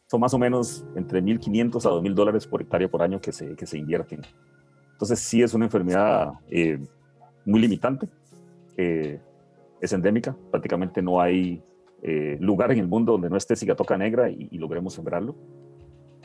Son 0.07 0.21
más 0.21 0.35
o 0.35 0.39
menos 0.39 0.85
entre 0.97 1.23
1.500 1.23 1.87
a 1.87 1.91
2.000 1.91 2.15
dólares 2.15 2.47
por 2.47 2.63
hectárea 2.63 2.89
por 2.89 3.03
año 3.03 3.21
que 3.21 3.33
se, 3.33 3.57
que 3.57 3.67
se 3.67 3.79
invierten. 3.79 4.23
Entonces 4.93 5.19
sí 5.21 5.43
es 5.43 5.55
una 5.55 5.65
enfermedad 5.65 6.33
eh, 6.51 6.79
muy 7.45 7.61
limitante, 7.61 8.09
eh, 8.77 9.19
es 9.81 9.93
endémica, 9.93 10.37
prácticamente 10.51 11.01
no 11.01 11.21
hay 11.21 11.63
eh, 12.03 12.37
lugar 12.41 12.71
en 12.73 12.79
el 12.79 12.87
mundo 12.87 13.13
donde 13.13 13.31
no 13.31 13.37
esté 13.37 13.57
cigatoca 13.57 13.97
negra 13.97 14.31
y, 14.31 14.57
logremos 14.59 14.95
sembrarlo. 14.95 15.35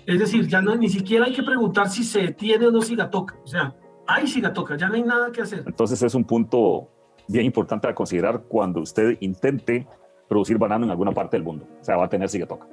Es 0.06 0.20
decir, 0.20 0.48
ya 0.48 0.62
no, 0.62 0.76
ni 0.76 0.90
siquiera 0.90 1.26
hay 1.26 1.34
que 1.34 1.44
preguntar 1.44 1.90
si 1.90 2.04
se 2.04 2.32
tiene 2.34 2.68
o 2.68 2.72
no 2.72 2.82
cigatoca, 2.82 3.36
o 3.44 3.48
sea, 3.48 3.76
hay 4.08 4.28
cigatoca, 4.28 4.78
ya 4.78 4.88
no 4.88 4.96
hay 4.96 5.04
nada 5.04 5.32
que 5.32 5.42
hacer. 5.42 5.64
Entonces 5.66 6.02
es 6.02 6.14
un 6.14 6.24
punto 6.24 6.90
bien 7.28 7.46
importante 7.46 7.88
a 7.88 7.96
considerar 7.96 8.44
cuando 8.48 8.82
usted 8.82 9.18
intente 9.20 9.88
producir 10.30 10.58
banano 10.58 10.86
en 10.86 10.92
alguna 10.92 11.12
parte 11.12 11.38
del 11.38 11.44
mundo, 11.44 11.68
o 11.82 11.84
sea, 11.84 11.98
va 11.98 12.06
a 12.06 12.10
tener 12.10 12.30
cigatoca. 12.30 12.68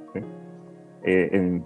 Eh, 1.04 1.62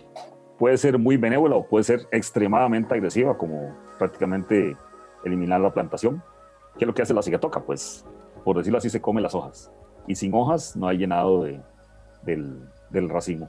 puede 0.58 0.76
ser 0.78 0.99
muy 0.99 1.16
benévola 1.16 1.56
o 1.56 1.66
puede 1.66 1.85
ser 1.85 2.00
extremadamente 2.11 2.94
agresiva, 2.94 3.37
como 3.37 3.76
prácticamente 3.99 4.76
eliminar 5.25 5.61
la 5.61 5.73
plantación. 5.73 6.23
¿Qué 6.78 6.85
es 6.85 6.87
lo 6.87 6.94
que 6.94 7.02
hace 7.02 7.14
la 7.14 7.23
cigatoca? 7.23 7.61
Pues, 7.64 8.04
por 8.44 8.56
decirlo 8.56 8.78
así, 8.78 8.90
se 8.90 9.00
come 9.00 9.20
las 9.20 9.35
hojas. 9.35 9.73
Y 10.06 10.14
sin 10.14 10.32
hojas 10.35 10.76
no 10.76 10.88
hay 10.88 10.99
llenado 10.99 11.42
de, 11.42 11.61
del, 12.23 12.61
del 12.90 13.08
racimo. 13.08 13.49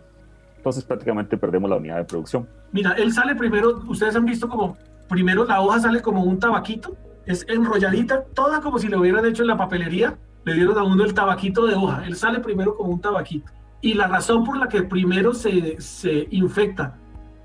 Entonces 0.57 0.83
prácticamente 0.83 1.37
perdemos 1.37 1.69
la 1.69 1.77
unidad 1.77 1.97
de 1.97 2.05
producción. 2.05 2.47
Mira, 2.71 2.91
él 2.93 3.13
sale 3.13 3.35
primero, 3.35 3.83
ustedes 3.87 4.15
han 4.15 4.25
visto 4.25 4.49
como, 4.49 4.77
primero 5.07 5.45
la 5.45 5.61
hoja 5.61 5.79
sale 5.79 6.01
como 6.01 6.23
un 6.23 6.39
tabaquito, 6.39 6.95
es 7.25 7.45
enrolladita, 7.47 8.23
toda 8.33 8.61
como 8.61 8.79
si 8.79 8.87
lo 8.87 8.99
hubieran 8.99 9.25
hecho 9.25 9.43
en 9.43 9.47
la 9.49 9.57
papelería, 9.57 10.17
le 10.45 10.53
dieron 10.53 10.77
a 10.77 10.83
uno 10.83 11.03
el 11.03 11.13
tabaquito 11.13 11.65
de 11.65 11.75
hoja, 11.75 12.03
él 12.05 12.15
sale 12.15 12.39
primero 12.39 12.75
como 12.75 12.91
un 12.91 13.01
tabaquito. 13.01 13.51
Y 13.81 13.93
la 13.93 14.07
razón 14.07 14.43
por 14.43 14.57
la 14.57 14.67
que 14.67 14.81
primero 14.83 15.33
se, 15.33 15.79
se 15.79 16.27
infecta 16.31 16.97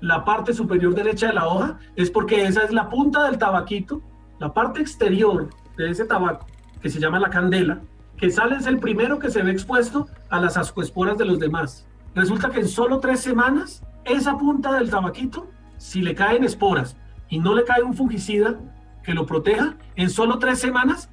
la 0.03 0.25
parte 0.25 0.53
superior 0.53 0.93
derecha 0.93 1.27
de 1.27 1.33
la 1.33 1.47
hoja 1.47 1.77
es 1.95 2.11
porque 2.11 2.43
esa 2.45 2.63
es 2.63 2.73
la 2.73 2.89
punta 2.89 3.23
del 3.23 3.37
tabaquito, 3.37 4.01
la 4.37 4.53
parte 4.53 4.81
exterior 4.81 5.49
de 5.77 5.89
ese 5.89 6.03
tabaco, 6.03 6.45
que 6.81 6.89
se 6.89 6.99
llama 6.99 7.19
la 7.19 7.29
candela, 7.29 7.79
que 8.17 8.29
sale 8.29 8.57
es 8.57 8.67
el 8.67 8.79
primero 8.79 9.17
que 9.17 9.31
se 9.31 9.41
ve 9.41 9.51
expuesto 9.51 10.07
a 10.29 10.41
las 10.41 10.57
ascoesporas 10.57 11.17
de 11.17 11.23
los 11.23 11.39
demás. 11.39 11.87
Resulta 12.15 12.49
que 12.49 12.59
en 12.59 12.67
solo 12.67 12.99
tres 12.99 13.19
semanas, 13.21 13.83
esa 14.05 14.37
punta 14.37 14.73
del 14.73 14.89
tabaquito, 14.89 15.49
si 15.77 16.01
le 16.01 16.13
caen 16.13 16.43
esporas 16.43 16.95
y 17.29 17.39
no 17.39 17.55
le 17.55 17.63
cae 17.63 17.81
un 17.81 17.93
fungicida 17.93 18.59
que 19.03 19.13
lo 19.13 19.25
proteja, 19.25 19.75
en 19.95 20.09
solo 20.09 20.39
tres 20.39 20.59
semanas, 20.59 21.09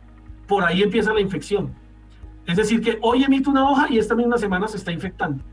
por 0.47 0.64
ahí 0.64 0.83
empieza 0.83 1.12
la 1.12 1.21
infección. 1.21 1.75
Es 2.47 2.57
decir, 2.57 2.80
que 2.80 2.99
hoy 3.02 3.25
emite 3.25 3.49
una 3.49 3.69
hoja 3.69 3.87
y 3.90 3.99
esta 3.99 4.14
misma 4.14 4.38
semana 4.38 4.69
se 4.69 4.76
está 4.76 4.92
infectando. 4.92 5.45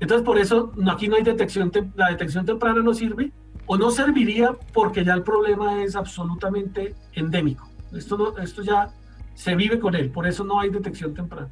Entonces, 0.00 0.24
por 0.24 0.38
eso 0.38 0.72
aquí 0.90 1.08
no 1.08 1.16
hay 1.16 1.22
detección, 1.22 1.70
la 1.94 2.08
detección 2.08 2.44
temprana 2.44 2.82
no 2.82 2.92
sirve 2.92 3.32
o 3.66 3.76
no 3.76 3.90
serviría 3.90 4.52
porque 4.72 5.04
ya 5.04 5.14
el 5.14 5.22
problema 5.22 5.82
es 5.82 5.94
absolutamente 5.94 6.94
endémico. 7.12 7.68
Esto, 7.92 8.36
esto 8.38 8.62
ya 8.62 8.90
se 9.34 9.54
vive 9.54 9.78
con 9.78 9.94
él, 9.94 10.10
por 10.10 10.26
eso 10.26 10.44
no 10.44 10.60
hay 10.60 10.70
detección 10.70 11.14
temprana. 11.14 11.48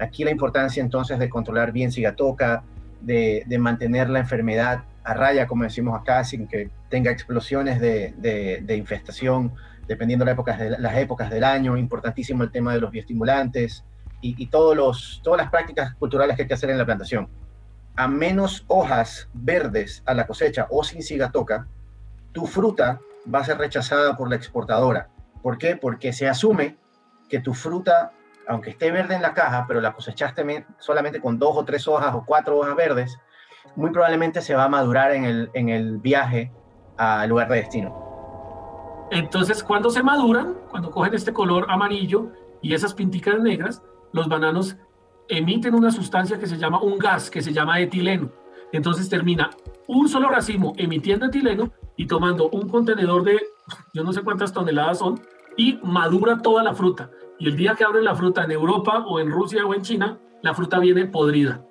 Aquí 0.00 0.24
la 0.24 0.32
importancia 0.32 0.82
entonces 0.82 1.18
de 1.18 1.28
controlar 1.28 1.70
bien 1.70 1.92
si 1.92 2.02
toca, 2.16 2.64
de, 3.00 3.44
mantener 3.58 4.10
la 4.10 4.20
enfermedad 4.20 4.84
a 5.02 5.14
raya, 5.14 5.46
como 5.46 5.64
decimos 5.64 6.00
acá, 6.00 6.24
sin 6.24 6.46
que 6.46 6.70
tenga 6.88 7.10
explosiones 7.10 7.80
de, 7.80 8.14
de, 8.62 8.76
infestación, 8.76 9.52
dependiendo 9.86 10.24
de, 10.24 10.30
la 10.30 10.32
época, 10.32 10.56
de 10.56 10.70
las 10.78 10.96
épocas 10.96 11.30
del 11.30 11.44
año. 11.44 11.76
Importantísimo 11.76 12.42
el 12.42 12.50
tema 12.50 12.72
de 12.72 12.80
los 12.80 12.90
bioestimulantes, 12.90 13.84
y, 14.24 14.46
todos 14.46 14.74
los, 14.74 15.20
todas 15.22 15.38
las 15.38 15.50
prácticas 15.50 15.94
culturales 15.96 16.36
que 16.36 16.42
hay 16.42 16.48
que 16.48 16.54
hacer 16.54 16.70
en 16.70 16.78
la 16.78 16.86
plantación. 16.86 17.28
A 17.96 18.08
menos 18.08 18.64
hojas 18.68 19.28
verdes 19.34 20.02
a 20.06 20.14
la 20.14 20.26
cosecha 20.26 20.66
o 20.70 20.82
sin 20.82 21.02
cigatoca, 21.02 21.68
tu 22.32 22.46
fruta 22.46 23.00
va 23.32 23.40
a 23.40 23.44
ser 23.44 23.58
rechazada 23.58 24.16
por 24.16 24.30
la 24.30 24.36
exportadora. 24.36 25.08
¿Por 25.42 25.58
qué? 25.58 25.76
Porque 25.76 26.12
se 26.12 26.26
asume 26.26 26.76
que 27.28 27.40
tu 27.40 27.54
fruta, 27.54 28.12
aunque 28.48 28.70
esté 28.70 28.90
verde 28.90 29.14
en 29.14 29.22
la 29.22 29.34
caja, 29.34 29.64
pero 29.66 29.80
la 29.80 29.92
cosechaste 29.92 30.66
solamente 30.78 31.20
con 31.20 31.38
dos 31.38 31.56
o 31.56 31.64
tres 31.64 31.86
hojas 31.88 32.14
o 32.14 32.24
cuatro 32.26 32.58
hojas 32.58 32.76
verdes, 32.76 33.18
muy 33.76 33.90
probablemente 33.90 34.40
se 34.40 34.54
va 34.54 34.64
a 34.64 34.68
madurar 34.68 35.12
en 35.12 35.24
el, 35.24 35.50
en 35.54 35.68
el 35.68 35.98
viaje 35.98 36.52
al 36.96 37.28
lugar 37.28 37.48
de 37.48 37.56
destino. 37.56 39.06
Entonces, 39.10 39.62
cuando 39.62 39.90
se 39.90 40.02
maduran, 40.02 40.54
cuando 40.70 40.90
cogen 40.90 41.14
este 41.14 41.32
color 41.32 41.66
amarillo 41.68 42.30
y 42.62 42.74
esas 42.74 42.94
pinticas 42.94 43.40
negras, 43.40 43.82
los 44.12 44.28
bananos 44.28 44.76
emiten 45.28 45.74
una 45.74 45.90
sustancia 45.90 46.38
que 46.38 46.46
se 46.46 46.58
llama 46.58 46.82
un 46.82 46.98
gas, 46.98 47.30
que 47.30 47.42
se 47.42 47.52
llama 47.52 47.80
etileno. 47.80 48.30
Entonces 48.72 49.08
termina 49.08 49.50
un 49.86 50.08
solo 50.08 50.28
racimo 50.28 50.72
emitiendo 50.76 51.26
etileno 51.26 51.70
y 51.96 52.06
tomando 52.06 52.48
un 52.48 52.68
contenedor 52.68 53.22
de 53.22 53.40
yo 53.92 54.02
no 54.02 54.12
sé 54.12 54.22
cuántas 54.22 54.52
toneladas 54.52 54.98
son 54.98 55.20
y 55.56 55.78
madura 55.82 56.38
toda 56.38 56.62
la 56.62 56.74
fruta. 56.74 57.10
Y 57.38 57.48
el 57.48 57.56
día 57.56 57.74
que 57.74 57.84
abren 57.84 58.04
la 58.04 58.14
fruta 58.14 58.44
en 58.44 58.50
Europa 58.50 59.04
o 59.06 59.18
en 59.20 59.30
Rusia 59.30 59.66
o 59.66 59.74
en 59.74 59.82
China, 59.82 60.18
la 60.42 60.54
fruta 60.54 60.78
viene 60.78 61.06
podrida. 61.06 61.64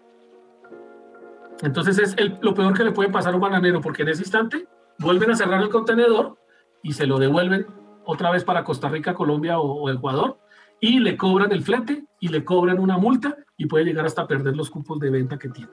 Entonces 1.62 1.98
es 2.00 2.16
lo 2.42 2.54
peor 2.54 2.74
que 2.76 2.84
le 2.84 2.92
puede 2.92 3.10
pasar 3.10 3.34
a 3.34 3.36
un 3.36 3.42
bananero 3.42 3.80
porque 3.80 4.02
en 4.02 4.10
ese 4.10 4.24
instante 4.24 4.68
vuelven 5.00 5.32
a 5.32 5.36
cerrar 5.36 5.62
el 5.62 5.70
contenedor 5.70 6.38
y 6.82 6.94
se 6.94 7.08
lo 7.08 7.18
devuelven 7.20 7.66
otra 8.06 8.32
vez 8.32 8.44
para 8.44 8.64
Costa 8.64 8.90
Rica, 8.90 9.14
Colombia 9.14 9.60
o 9.60 9.90
Ecuador 9.90 10.38
y 10.84 11.00
le 11.00 11.16
cobran 11.16 11.50
el 11.54 11.64
flete 11.64 12.04
y 12.20 12.28
le 12.28 12.44
cobran 12.44 12.78
una 12.78 12.98
multa 12.98 13.38
y 13.56 13.68
puede 13.68 13.86
llegar 13.86 14.06
hasta 14.06 14.28
perder 14.28 14.58
los 14.58 14.70
cupos 14.70 15.00
de 15.00 15.10
venta 15.10 15.40
que 15.40 15.48
tiene. 15.48 15.72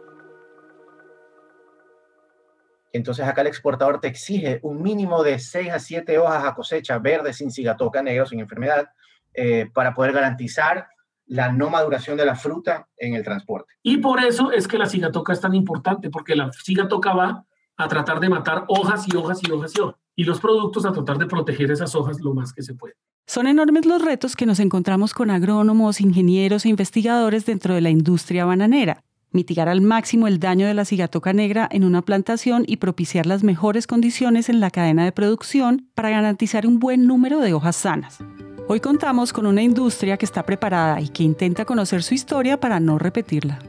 Entonces 2.93 3.27
acá 3.27 3.41
el 3.41 3.49
exportador 3.49 4.01
te 4.01 4.07
exige 4.07 4.61
un 4.63 4.81
mínimo 4.81 5.25
de 5.25 5.41
6 5.41 5.73
a 5.73 5.81
7 5.81 6.17
hojas 6.19 6.45
a 6.45 6.55
cosecha 6.55 6.99
verde 7.01 7.33
sin 7.33 7.51
cigatoca, 7.51 8.03
negro, 8.05 8.25
sin 8.25 8.39
enfermedad, 8.39 8.89
eh, 9.35 9.69
para 9.73 9.95
poder 9.95 10.13
garantizar 10.13 10.89
la 11.27 11.53
no 11.53 11.71
maduración 11.71 12.17
de 12.17 12.27
la 12.27 12.35
fruta 12.35 12.89
en 12.97 13.15
el 13.15 13.23
transporte. 13.23 13.75
Y 13.83 13.99
por 13.99 14.23
eso 14.23 14.51
es 14.51 14.67
que 14.67 14.79
la 14.79 14.87
cigatoca 14.87 15.33
es 15.33 15.41
tan 15.41 15.55
importante, 15.55 16.11
porque 16.11 16.35
la 16.35 16.51
cigatoca 16.53 17.13
va 17.13 17.45
a 17.77 17.89
tratar 17.89 18.19
de 18.19 18.29
matar 18.29 18.65
hojas 18.69 19.07
y 19.07 19.17
hojas 19.17 19.41
y 19.43 19.51
hojas 19.51 19.73
y 19.77 19.81
hojas. 19.81 19.97
Y 20.17 20.25
los 20.25 20.41
productos 20.41 20.85
a 20.85 20.93
tratar 20.93 21.19
de 21.19 21.27
proteger 21.27 21.71
esas 21.71 21.95
hojas 21.95 22.21
lo 22.21 22.35
más 22.35 22.53
que 22.53 22.63
se 22.63 22.75
puede. 22.75 22.95
Son 23.27 23.47
enormes 23.47 23.87
los 23.87 24.03
retos 24.03 24.35
que 24.35 24.45
nos 24.45 24.59
encontramos 24.59 25.15
con 25.15 25.31
agrónomos, 25.31 26.01
ingenieros 26.01 26.65
e 26.65 26.69
investigadores 26.69 27.47
dentro 27.47 27.75
de 27.75 27.81
la 27.81 27.91
industria 27.91 28.45
bananera. 28.45 29.05
Mitigar 29.33 29.69
al 29.69 29.81
máximo 29.81 30.27
el 30.27 30.41
daño 30.41 30.67
de 30.67 30.75
la 30.75 30.85
cigatoca 30.85 31.33
negra 31.33 31.69
en 31.71 31.85
una 31.85 32.03
plantación 32.03 32.65
y 32.67 32.79
propiciar 32.79 33.27
las 33.27 33.45
mejores 33.45 33.87
condiciones 33.87 34.49
en 34.49 34.59
la 34.59 34.73
cadena 34.73 35.05
de 35.05 35.13
producción 35.13 35.87
para 35.95 36.11
garantizar 36.11 36.67
un 36.67 36.81
buen 36.81 37.07
número 37.07 37.39
de 37.39 37.55
hojas 37.55 37.77
sanas. 37.77 38.19
Hoy 38.67 38.81
contamos 38.81 39.33
con 39.33 39.47
una 39.47 39.63
industria 39.63 40.17
que 40.17 40.25
está 40.25 40.45
preparada 40.45 41.01
y 41.01 41.11
que 41.11 41.23
intenta 41.23 41.65
conocer 41.65 42.03
su 42.03 42.15
historia 42.15 42.59
para 42.59 42.81
no 42.81 42.99
repetirla. 42.99 43.61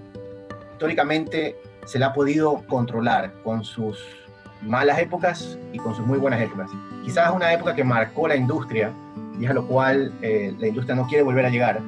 Históricamente 0.71 1.55
se 1.85 1.99
la 1.99 2.07
ha 2.07 2.13
podido 2.13 2.65
controlar 2.65 3.31
con 3.43 3.63
sus 3.63 3.99
malas 4.63 4.97
épocas 4.97 5.59
y 5.73 5.77
con 5.77 5.93
sus 5.93 6.07
muy 6.07 6.17
buenas 6.17 6.41
épocas. 6.41 6.71
Quizás 7.03 7.31
una 7.35 7.53
época 7.53 7.75
que 7.75 7.83
marcó 7.83 8.27
la 8.27 8.35
industria 8.35 8.91
y 9.39 9.45
a 9.45 9.53
lo 9.53 9.67
cual 9.67 10.11
eh, 10.23 10.55
la 10.57 10.67
industria 10.67 10.95
no 10.95 11.05
quiere 11.05 11.23
volver 11.23 11.45
a 11.45 11.49
llegar, 11.51 11.81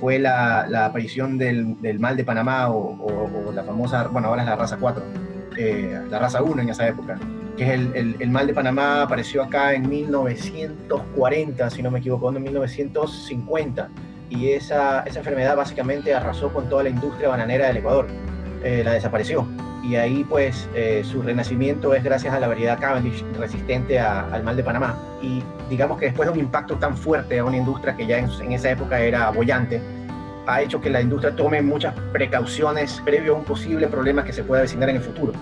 fue 0.00 0.18
la, 0.18 0.86
aparición 0.86 1.38
del, 1.38 1.76
mal 1.98 2.16
de 2.16 2.24
Panamá 2.24 2.70
o, 2.70 3.52
la 3.52 3.64
famosa, 3.64 4.08
bueno, 4.08 4.28
ahora 4.28 4.42
es 4.42 4.48
la 4.48 4.56
raza 4.56 4.76
4, 4.78 5.02
eh, 5.56 6.00
la 6.10 6.18
raza 6.18 6.42
1 6.42 6.62
en 6.62 6.68
esa 6.68 6.86
época, 6.86 7.18
que 7.56 7.64
es 7.64 7.70
el, 7.70 8.16
el, 8.18 8.30
mal 8.30 8.46
de 8.46 8.54
Panamá, 8.54 9.02
apareció 9.02 9.42
acá 9.42 9.74
en 9.74 9.88
1940, 9.88 11.70
si 11.70 11.82
no 11.82 11.90
me 11.90 11.98
equivoco, 11.98 12.30
en 12.30 12.42
1950, 12.42 13.88
y 14.30 14.50
esa, 14.50 15.00
esa 15.00 15.18
enfermedad 15.20 15.56
básicamente 15.56 16.14
arrasó 16.14 16.52
con 16.52 16.68
toda 16.68 16.82
la 16.84 16.90
industria 16.90 17.28
bananera 17.28 17.66
del 17.68 17.78
Ecuador, 17.78 18.06
eh, 18.62 18.82
la 18.84 18.92
desapareció 18.92 19.46
y 19.82 19.96
ahí 19.96 20.24
pues 20.24 20.68
eh, 20.74 21.02
su 21.04 21.22
renacimiento 21.22 21.94
es 21.94 22.02
gracias 22.02 22.34
a 22.34 22.40
la 22.40 22.48
variedad 22.48 22.78
Cavendish 22.78 23.24
resistente 23.38 23.98
al 23.98 24.42
mal 24.42 24.56
de 24.56 24.64
Panamá. 24.64 24.98
Y 25.22 25.42
digamos 25.68 25.98
que 25.98 26.06
después 26.06 26.26
de 26.28 26.32
un 26.32 26.40
impacto 26.40 26.76
tan 26.76 26.96
fuerte 26.96 27.38
a 27.38 27.44
una 27.44 27.56
industria 27.56 27.96
que 27.96 28.06
ya 28.06 28.18
en, 28.18 28.52
esa 28.52 28.70
época 28.70 29.00
era 29.00 29.30
bollante, 29.30 29.80
ha 30.46 30.62
hecho 30.62 30.80
que 30.80 30.90
la 30.90 31.00
industria 31.00 31.34
tome 31.34 31.62
muchas 31.62 31.94
precauciones 32.12 33.00
previo 33.04 33.34
a 33.34 33.38
un 33.38 33.44
posible 33.44 33.86
problema 33.86 34.24
que 34.24 34.32
se 34.32 34.42
pueda 34.42 34.62
vecinar 34.62 34.88
en 34.88 34.96
el 34.96 35.02
futuro. 35.02 35.32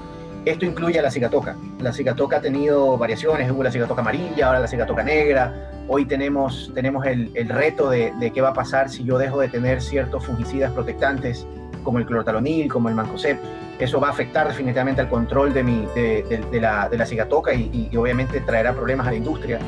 Esto 0.45 0.65
incluye 0.65 0.99
a 0.99 1.03
la 1.03 1.11
cigatoca. 1.11 1.57
La 1.81 1.93
cigatoca 1.93 2.37
ha 2.37 2.41
tenido 2.41 2.97
variaciones, 2.97 3.51
hubo 3.51 3.63
la 3.65 3.71
cigatoca 3.71 4.01
amarilla, 4.01 4.47
ahora 4.47 4.61
la 4.61 4.69
cigatoca 4.69 5.03
negra. 5.03 5.71
Hoy 5.89 6.05
tenemos, 6.05 6.71
tenemos 6.75 7.05
el, 7.07 7.33
reto 7.49 7.91
de, 7.91 8.13
de, 8.21 8.33
qué 8.33 8.41
va 8.41 8.51
a 8.51 8.53
pasar 8.53 8.91
si 8.91 9.05
yo 9.05 9.19
dejo 9.19 9.41
de 9.41 9.49
tener 9.49 9.81
ciertos 9.81 10.25
fungicidas 10.25 10.73
protectantes 10.73 11.47
como 11.83 11.99
el 11.99 12.07
clortalonil, 12.07 12.71
como 12.71 12.89
el 12.89 12.95
mancozeb 12.95 13.39
eso 13.85 14.01
va 14.01 14.09
a 14.09 14.11
afectar 14.11 14.49
definitivamente 14.49 15.01
al 15.01 15.09
control 15.09 15.53
de, 15.53 15.63
mi, 15.63 15.87
de, 15.95 16.47
de, 16.51 16.61
la, 16.61 16.89
de 16.89 16.97
la 16.97 17.07
cigatoca 17.07 17.53
y, 17.53 17.89
y, 17.93 17.97
obviamente 17.97 18.41
traerá 18.41 18.73
problemas 18.73 19.07
a 19.07 19.11
la 19.11 19.17
industria. 19.17 19.59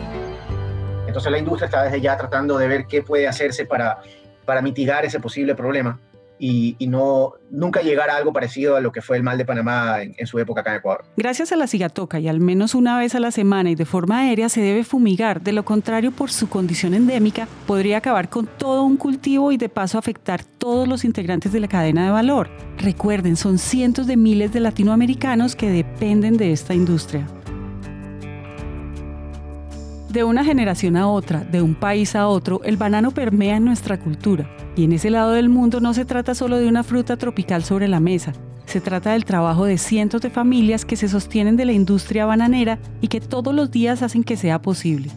Entonces 1.07 1.31
la 1.31 1.39
industria 1.39 1.67
está 1.67 1.83
desde 1.85 2.01
ya 2.01 2.17
tratando 2.17 2.59
de 2.59 2.69
ver 2.69 2.87
qué 2.87 3.03
puede 3.03 3.27
hacerse 3.27 3.67
para, 3.67 3.99
para 4.45 4.63
mitigar 4.63 5.05
ese 5.05 5.21
posible 5.21 5.55
problema. 5.55 6.01
Y, 6.39 6.77
no 6.89 7.35
nunca 7.51 7.83
llegar 7.83 8.09
a 8.09 8.17
algo 8.17 8.33
parecido 8.33 8.77
a 8.77 8.81
lo 8.81 8.93
que 8.93 9.03
fue 9.03 9.17
el 9.19 9.23
mal 9.23 9.37
de 9.37 9.45
Panamá 9.45 10.03
en, 10.03 10.27
su 10.27 10.39
época 10.39 10.63
acá 10.63 10.71
en 10.71 10.79
Ecuador. 10.79 11.05
Gracias 11.17 11.53
a 11.53 11.57
la 11.57 11.67
cigatoca 11.67 12.19
y 12.19 12.29
al 12.29 12.41
menos 12.41 12.75
una 12.75 12.99
vez 12.99 13.15
a 13.15 13.21
la 13.21 13.31
semana 13.31 13.71
y 13.71 13.75
de 13.75 13.85
forma 13.85 14.21
aérea 14.21 14.49
se 14.49 14.61
debe 14.61 14.85
fumigar, 14.85 15.43
de 15.43 15.53
lo 15.53 15.65
contrario 15.65 16.13
por 16.13 16.31
su 16.31 16.49
condición 16.49 16.95
endémica 16.95 17.49
podría 17.67 17.99
acabar 17.99 18.29
con 18.29 18.47
todo 18.47 18.85
un 18.85 18.97
cultivo 18.97 19.53
y 19.53 19.57
de 19.57 19.69
paso 19.69 19.99
afectar 19.99 20.45
todos 20.45 20.89
los 20.89 21.05
integrantes 21.05 21.53
de 21.53 21.61
la 21.61 21.69
cadena 21.69 22.05
de 22.05 22.11
valor. 22.11 22.49
Recuerden, 22.79 23.37
son 23.37 23.59
cientos 23.59 24.07
de 24.07 24.17
miles 24.17 24.53
de 24.53 24.61
latinoamericanos 24.61 25.57
que 25.57 25.71
dependen 25.71 26.37
de 26.37 26.53
esta 26.53 26.75
industria. 26.75 27.27
De 30.19 30.25
una 30.25 30.45
generación 30.45 30.97
a 30.97 31.07
otra, 31.07 31.45
de 31.45 31.63
un 31.63 31.77
país 31.77 32.17
a 32.17 32.27
otro, 32.27 32.61
el 32.65 32.77
banano 32.77 33.13
permea 33.13 33.55
en 33.55 33.65
nuestra 33.65 34.01
cultura. 34.01 34.51
Y 34.75 34.83
en 34.83 34.93
ese 34.93 35.11
lado 35.11 35.31
del 35.31 35.49
mundo 35.49 35.79
no 35.79 35.95
se 35.95 36.05
trata 36.05 36.35
solo 36.35 36.59
de 36.59 36.67
una 36.67 36.83
fruta 36.83 37.17
tropical 37.17 37.63
sobre 37.63 37.87
la 37.87 38.01
mesa, 38.01 38.33
se 38.67 38.81
trata 38.81 39.13
del 39.13 39.25
trabajo 39.25 39.65
de 39.65 39.79
cientos 39.79 40.21
de 40.21 40.31
familias 40.31 40.85
que 40.85 40.97
se 40.97 41.09
sostienen 41.09 41.57
de 41.57 41.67
la 41.67 41.73
industria 41.73 42.27
bananera 42.27 42.81
y 43.01 43.07
que 43.07 43.21
todos 43.21 43.55
los 43.55 43.71
días 43.71 44.03
hacen 44.03 44.25
que 44.25 44.37
sea 44.37 44.61
posible. 44.61 45.13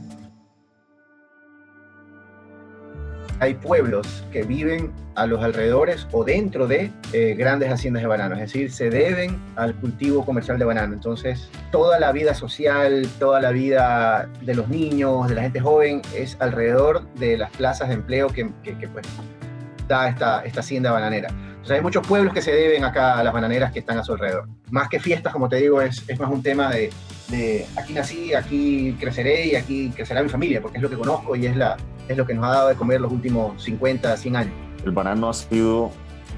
Hay 3.42 3.56
pueblos 3.56 4.24
que 4.32 4.44
viven 4.44 4.92
a 5.16 5.26
los 5.26 5.44
alrededores 5.44 6.08
o 6.12 6.24
dentro 6.24 6.68
de 6.68 6.92
eh, 7.12 7.34
grandes 7.36 7.72
haciendas 7.72 8.04
de 8.04 8.08
banano, 8.08 8.36
es 8.36 8.42
decir, 8.42 8.72
se 8.72 8.92
deben 8.92 9.36
al 9.56 9.74
cultivo 9.76 10.24
comercial 10.24 10.60
de 10.60 10.66
banano. 10.66 10.94
Entonces, 10.94 11.50
toda 11.72 12.00
la 12.00 12.12
vida 12.12 12.36
social, 12.36 13.08
toda 13.18 13.42
la 13.42 13.50
vida 13.50 14.30
de 14.42 14.54
los 14.54 14.70
niños, 14.70 15.28
de 15.28 15.34
la 15.34 15.42
gente 15.42 15.60
joven, 15.60 16.04
es 16.16 16.38
alrededor 16.40 17.04
de 17.16 17.36
las 17.40 17.50
plazas 17.50 17.88
de 17.88 17.96
empleo 17.96 18.28
que, 18.28 18.46
pues, 18.94 19.08
da 19.88 20.08
esta, 20.08 20.44
hacienda 20.60 20.92
bananera. 20.92 21.30
Entonces, 21.30 21.72
hay 21.72 21.82
muchos 21.82 22.06
pueblos 22.06 22.36
que 22.36 22.44
se 22.44 22.52
deben 22.52 22.86
acá 22.86 23.18
a 23.18 23.24
las 23.24 23.34
bananeras 23.34 23.72
que 23.72 23.80
están 23.80 23.98
a 23.98 24.04
su 24.04 24.14
alrededor. 24.14 24.48
Más 24.70 24.88
que 24.88 25.00
fiestas, 25.00 25.34
como 25.34 25.50
te 25.50 25.56
digo, 25.56 25.82
es, 25.82 26.04
es 26.08 26.20
más 26.20 26.30
un 26.30 26.44
tema 26.44 26.70
de, 26.70 26.92
de 27.30 27.66
aquí 27.76 27.94
nací, 27.94 28.36
aquí 28.36 28.96
creceré 29.00 29.48
y 29.48 29.56
aquí 29.56 29.92
crecerá 29.96 30.22
mi 30.22 30.30
familia, 30.30 30.62
porque 30.62 30.78
es 30.78 30.84
lo 30.84 30.90
que 30.92 30.98
conozco 30.98 31.36
y 31.36 31.48
es 31.48 31.56
la, 31.56 31.76
es 32.12 32.18
lo 32.18 32.26
que 32.26 32.34
nos 32.34 32.46
ha 32.46 32.50
dado 32.50 32.70
de 32.70 32.76
comer 32.76 33.02
los 33.02 33.12
últimos 33.12 33.62
50, 33.64 34.16
100 34.16 34.36
años. 34.36 34.54
El 34.86 34.92
banano 34.92 35.30
ha 35.30 35.34
sido 35.34 35.92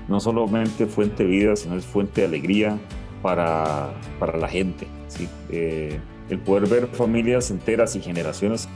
no 0.08 0.20
solamente 0.20 0.86
fuente 0.86 1.24
de 1.24 1.30
vida, 1.30 1.56
sino 1.56 1.76
es 1.76 1.86
fuente 1.86 2.22
de 2.22 2.28
alegría 2.28 2.78
para, 3.22 3.94
para 4.20 4.38
la 4.38 4.48
gente. 4.48 4.88
¿sí? 5.08 5.28
Eh, 5.50 6.00
el 6.30 6.40
poder 6.40 6.68
ver 6.68 6.88
familias 6.88 7.52
enteras 7.52 7.96
y 7.96 8.02
generaciones, 8.02 8.68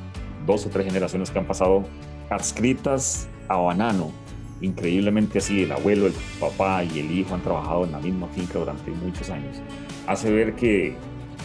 dos 0.46 0.66
o 0.66 0.70
tres 0.70 0.86
generaciones 0.86 1.32
que 1.32 1.40
han 1.40 1.46
pasado 1.46 1.84
adscritas 2.30 3.28
a 3.48 3.58
banano, 3.58 4.12
increíblemente 4.62 5.40
así, 5.40 5.64
el 5.64 5.72
abuelo, 5.72 6.08
el 6.08 6.14
papá 6.40 6.84
y 6.84 7.00
el 7.00 7.12
hijo 7.12 7.36
han 7.36 7.42
trabajado 7.42 7.86
en 7.86 7.92
la 7.92 8.00
misma 8.00 8.28
finca 8.28 8.60
durante 8.60 8.92
muchos 8.92 9.30
años, 9.30 9.58
hace 10.08 10.32
ver 10.32 10.56
que, 10.56 10.96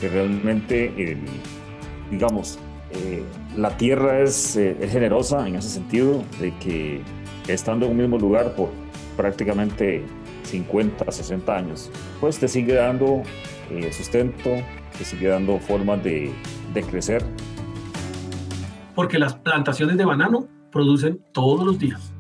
que 0.01 0.09
realmente, 0.09 0.87
el, 1.13 1.21
digamos, 2.11 2.59
eh, 2.91 3.23
la 3.57 3.77
tierra 3.77 4.21
es, 4.21 4.57
eh, 4.57 4.77
es, 4.81 4.93
generosa 4.93 5.47
en 5.47 5.57
ese 5.57 5.69
sentido, 5.69 6.25
de 6.41 6.57
que 6.59 7.03
estando 7.49 7.87
en 7.87 7.93
un 7.93 7.99
mismo 7.99 8.19
lugar 8.19 8.55
por 8.55 8.71
prácticamente 9.17 10.05
50, 10.45 11.11
60 11.11 11.57
años, 11.57 11.91
pues 12.21 12.39
te 12.39 12.49
sigue 12.49 12.75
dando 12.75 13.23
eh, 13.71 13.93
sustento, 13.93 14.51
te 14.97 15.05
sigue 15.05 15.29
dando 15.29 15.59
formas 15.59 16.03
de, 16.03 16.33
de 16.73 16.83
crecer. 16.83 17.25
Porque 18.95 19.19
las 19.19 19.35
plantaciones 19.35 19.97
de 19.97 20.05
banano 20.05 20.49
producen 20.71 21.21
todos 21.33 21.65
los 21.65 21.79
días. 21.79 22.13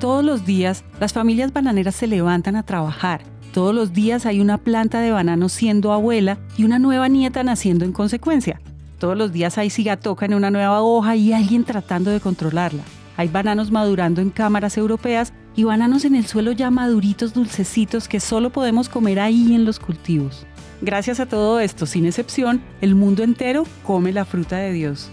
Todos 0.00 0.24
los 0.24 0.44
días 0.44 0.84
las 1.00 1.12
familias 1.12 1.52
bananeras 1.52 1.94
se 1.94 2.06
levantan 2.06 2.56
a 2.56 2.64
trabajar. 2.64 3.22
Todos 3.52 3.74
los 3.74 3.92
días 3.92 4.26
hay 4.26 4.40
una 4.40 4.58
planta 4.58 5.00
de 5.00 5.12
banano 5.12 5.48
siendo 5.48 5.92
abuela 5.92 6.38
y 6.56 6.64
una 6.64 6.78
nueva 6.78 7.08
nieta 7.08 7.44
naciendo 7.44 7.84
en 7.84 7.92
consecuencia. 7.92 8.60
Todos 8.98 9.16
los 9.16 9.32
días 9.32 9.58
hay 9.58 9.70
cigatoca 9.70 10.24
en 10.26 10.34
una 10.34 10.50
nueva 10.50 10.82
hoja 10.82 11.16
y 11.16 11.32
alguien 11.32 11.64
tratando 11.64 12.10
de 12.10 12.20
controlarla. 12.20 12.82
Hay 13.16 13.28
bananos 13.28 13.70
madurando 13.70 14.20
en 14.20 14.30
cámaras 14.30 14.76
europeas 14.76 15.32
y 15.56 15.64
bananos 15.64 16.04
en 16.04 16.14
el 16.14 16.26
suelo 16.26 16.52
ya 16.52 16.70
maduritos 16.70 17.32
dulcecitos 17.32 18.08
que 18.08 18.20
solo 18.20 18.50
podemos 18.50 18.88
comer 18.88 19.20
ahí 19.20 19.54
en 19.54 19.64
los 19.64 19.78
cultivos. 19.78 20.46
Gracias 20.80 21.20
a 21.20 21.26
todo 21.26 21.60
esto, 21.60 21.86
sin 21.86 22.06
excepción, 22.06 22.60
el 22.80 22.94
mundo 22.94 23.22
entero 23.22 23.64
come 23.84 24.12
la 24.12 24.24
fruta 24.24 24.56
de 24.56 24.72
Dios. 24.72 25.10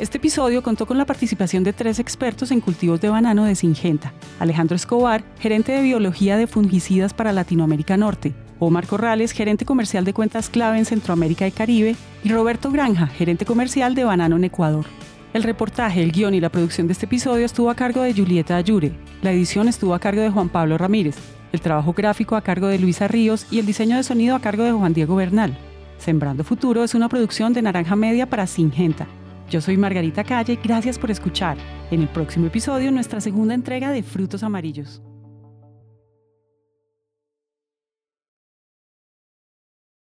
Este 0.00 0.18
episodio 0.18 0.62
contó 0.64 0.86
con 0.86 0.98
la 0.98 1.06
participación 1.06 1.62
de 1.62 1.72
tres 1.72 2.00
expertos 2.00 2.50
en 2.50 2.60
cultivos 2.60 3.00
de 3.00 3.10
banano 3.10 3.44
de 3.44 3.54
Singenta. 3.54 4.12
Alejandro 4.40 4.74
Escobar, 4.74 5.24
gerente 5.38 5.70
de 5.70 5.82
biología 5.82 6.36
de 6.36 6.48
fungicidas 6.48 7.14
para 7.14 7.32
Latinoamérica 7.32 7.96
Norte, 7.96 8.34
Omar 8.58 8.86
Corrales, 8.86 9.32
gerente 9.32 9.64
comercial 9.64 10.04
de 10.04 10.14
cuentas 10.14 10.48
clave 10.48 10.78
en 10.78 10.84
Centroamérica 10.84 11.46
y 11.46 11.52
Caribe, 11.52 11.96
y 12.22 12.28
Roberto 12.28 12.70
Granja, 12.70 13.06
gerente 13.06 13.44
comercial 13.44 13.94
de 13.94 14.04
Banano 14.04 14.36
en 14.36 14.44
Ecuador. 14.44 14.84
El 15.32 15.42
reportaje, 15.42 16.02
el 16.02 16.12
guion 16.12 16.34
y 16.34 16.40
la 16.40 16.48
producción 16.48 16.86
de 16.86 16.92
este 16.92 17.06
episodio 17.06 17.44
estuvo 17.44 17.68
a 17.68 17.74
cargo 17.74 18.02
de 18.02 18.14
Julieta 18.14 18.56
Ayure. 18.56 18.92
La 19.20 19.32
edición 19.32 19.66
estuvo 19.66 19.92
a 19.92 19.98
cargo 19.98 20.22
de 20.22 20.30
Juan 20.30 20.48
Pablo 20.48 20.78
Ramírez. 20.78 21.16
El 21.52 21.60
trabajo 21.60 21.92
gráfico 21.92 22.36
a 22.36 22.42
cargo 22.42 22.68
de 22.68 22.78
Luisa 22.78 23.08
Ríos 23.08 23.46
y 23.50 23.58
el 23.58 23.66
diseño 23.66 23.96
de 23.96 24.04
sonido 24.04 24.36
a 24.36 24.40
cargo 24.40 24.62
de 24.62 24.72
Juan 24.72 24.94
Diego 24.94 25.16
Bernal. 25.16 25.56
Sembrando 25.98 26.44
Futuro 26.44 26.84
es 26.84 26.94
una 26.94 27.08
producción 27.08 27.52
de 27.52 27.62
Naranja 27.62 27.96
Media 27.96 28.30
para 28.30 28.46
Singenta. 28.46 29.06
Yo 29.50 29.60
soy 29.60 29.76
Margarita 29.76 30.22
Calle, 30.22 30.58
gracias 30.62 30.98
por 30.98 31.10
escuchar. 31.10 31.56
En 31.90 32.02
el 32.02 32.08
próximo 32.08 32.46
episodio, 32.46 32.92
nuestra 32.92 33.20
segunda 33.20 33.54
entrega 33.54 33.90
de 33.90 34.02
Frutos 34.02 34.42
Amarillos. 34.42 35.02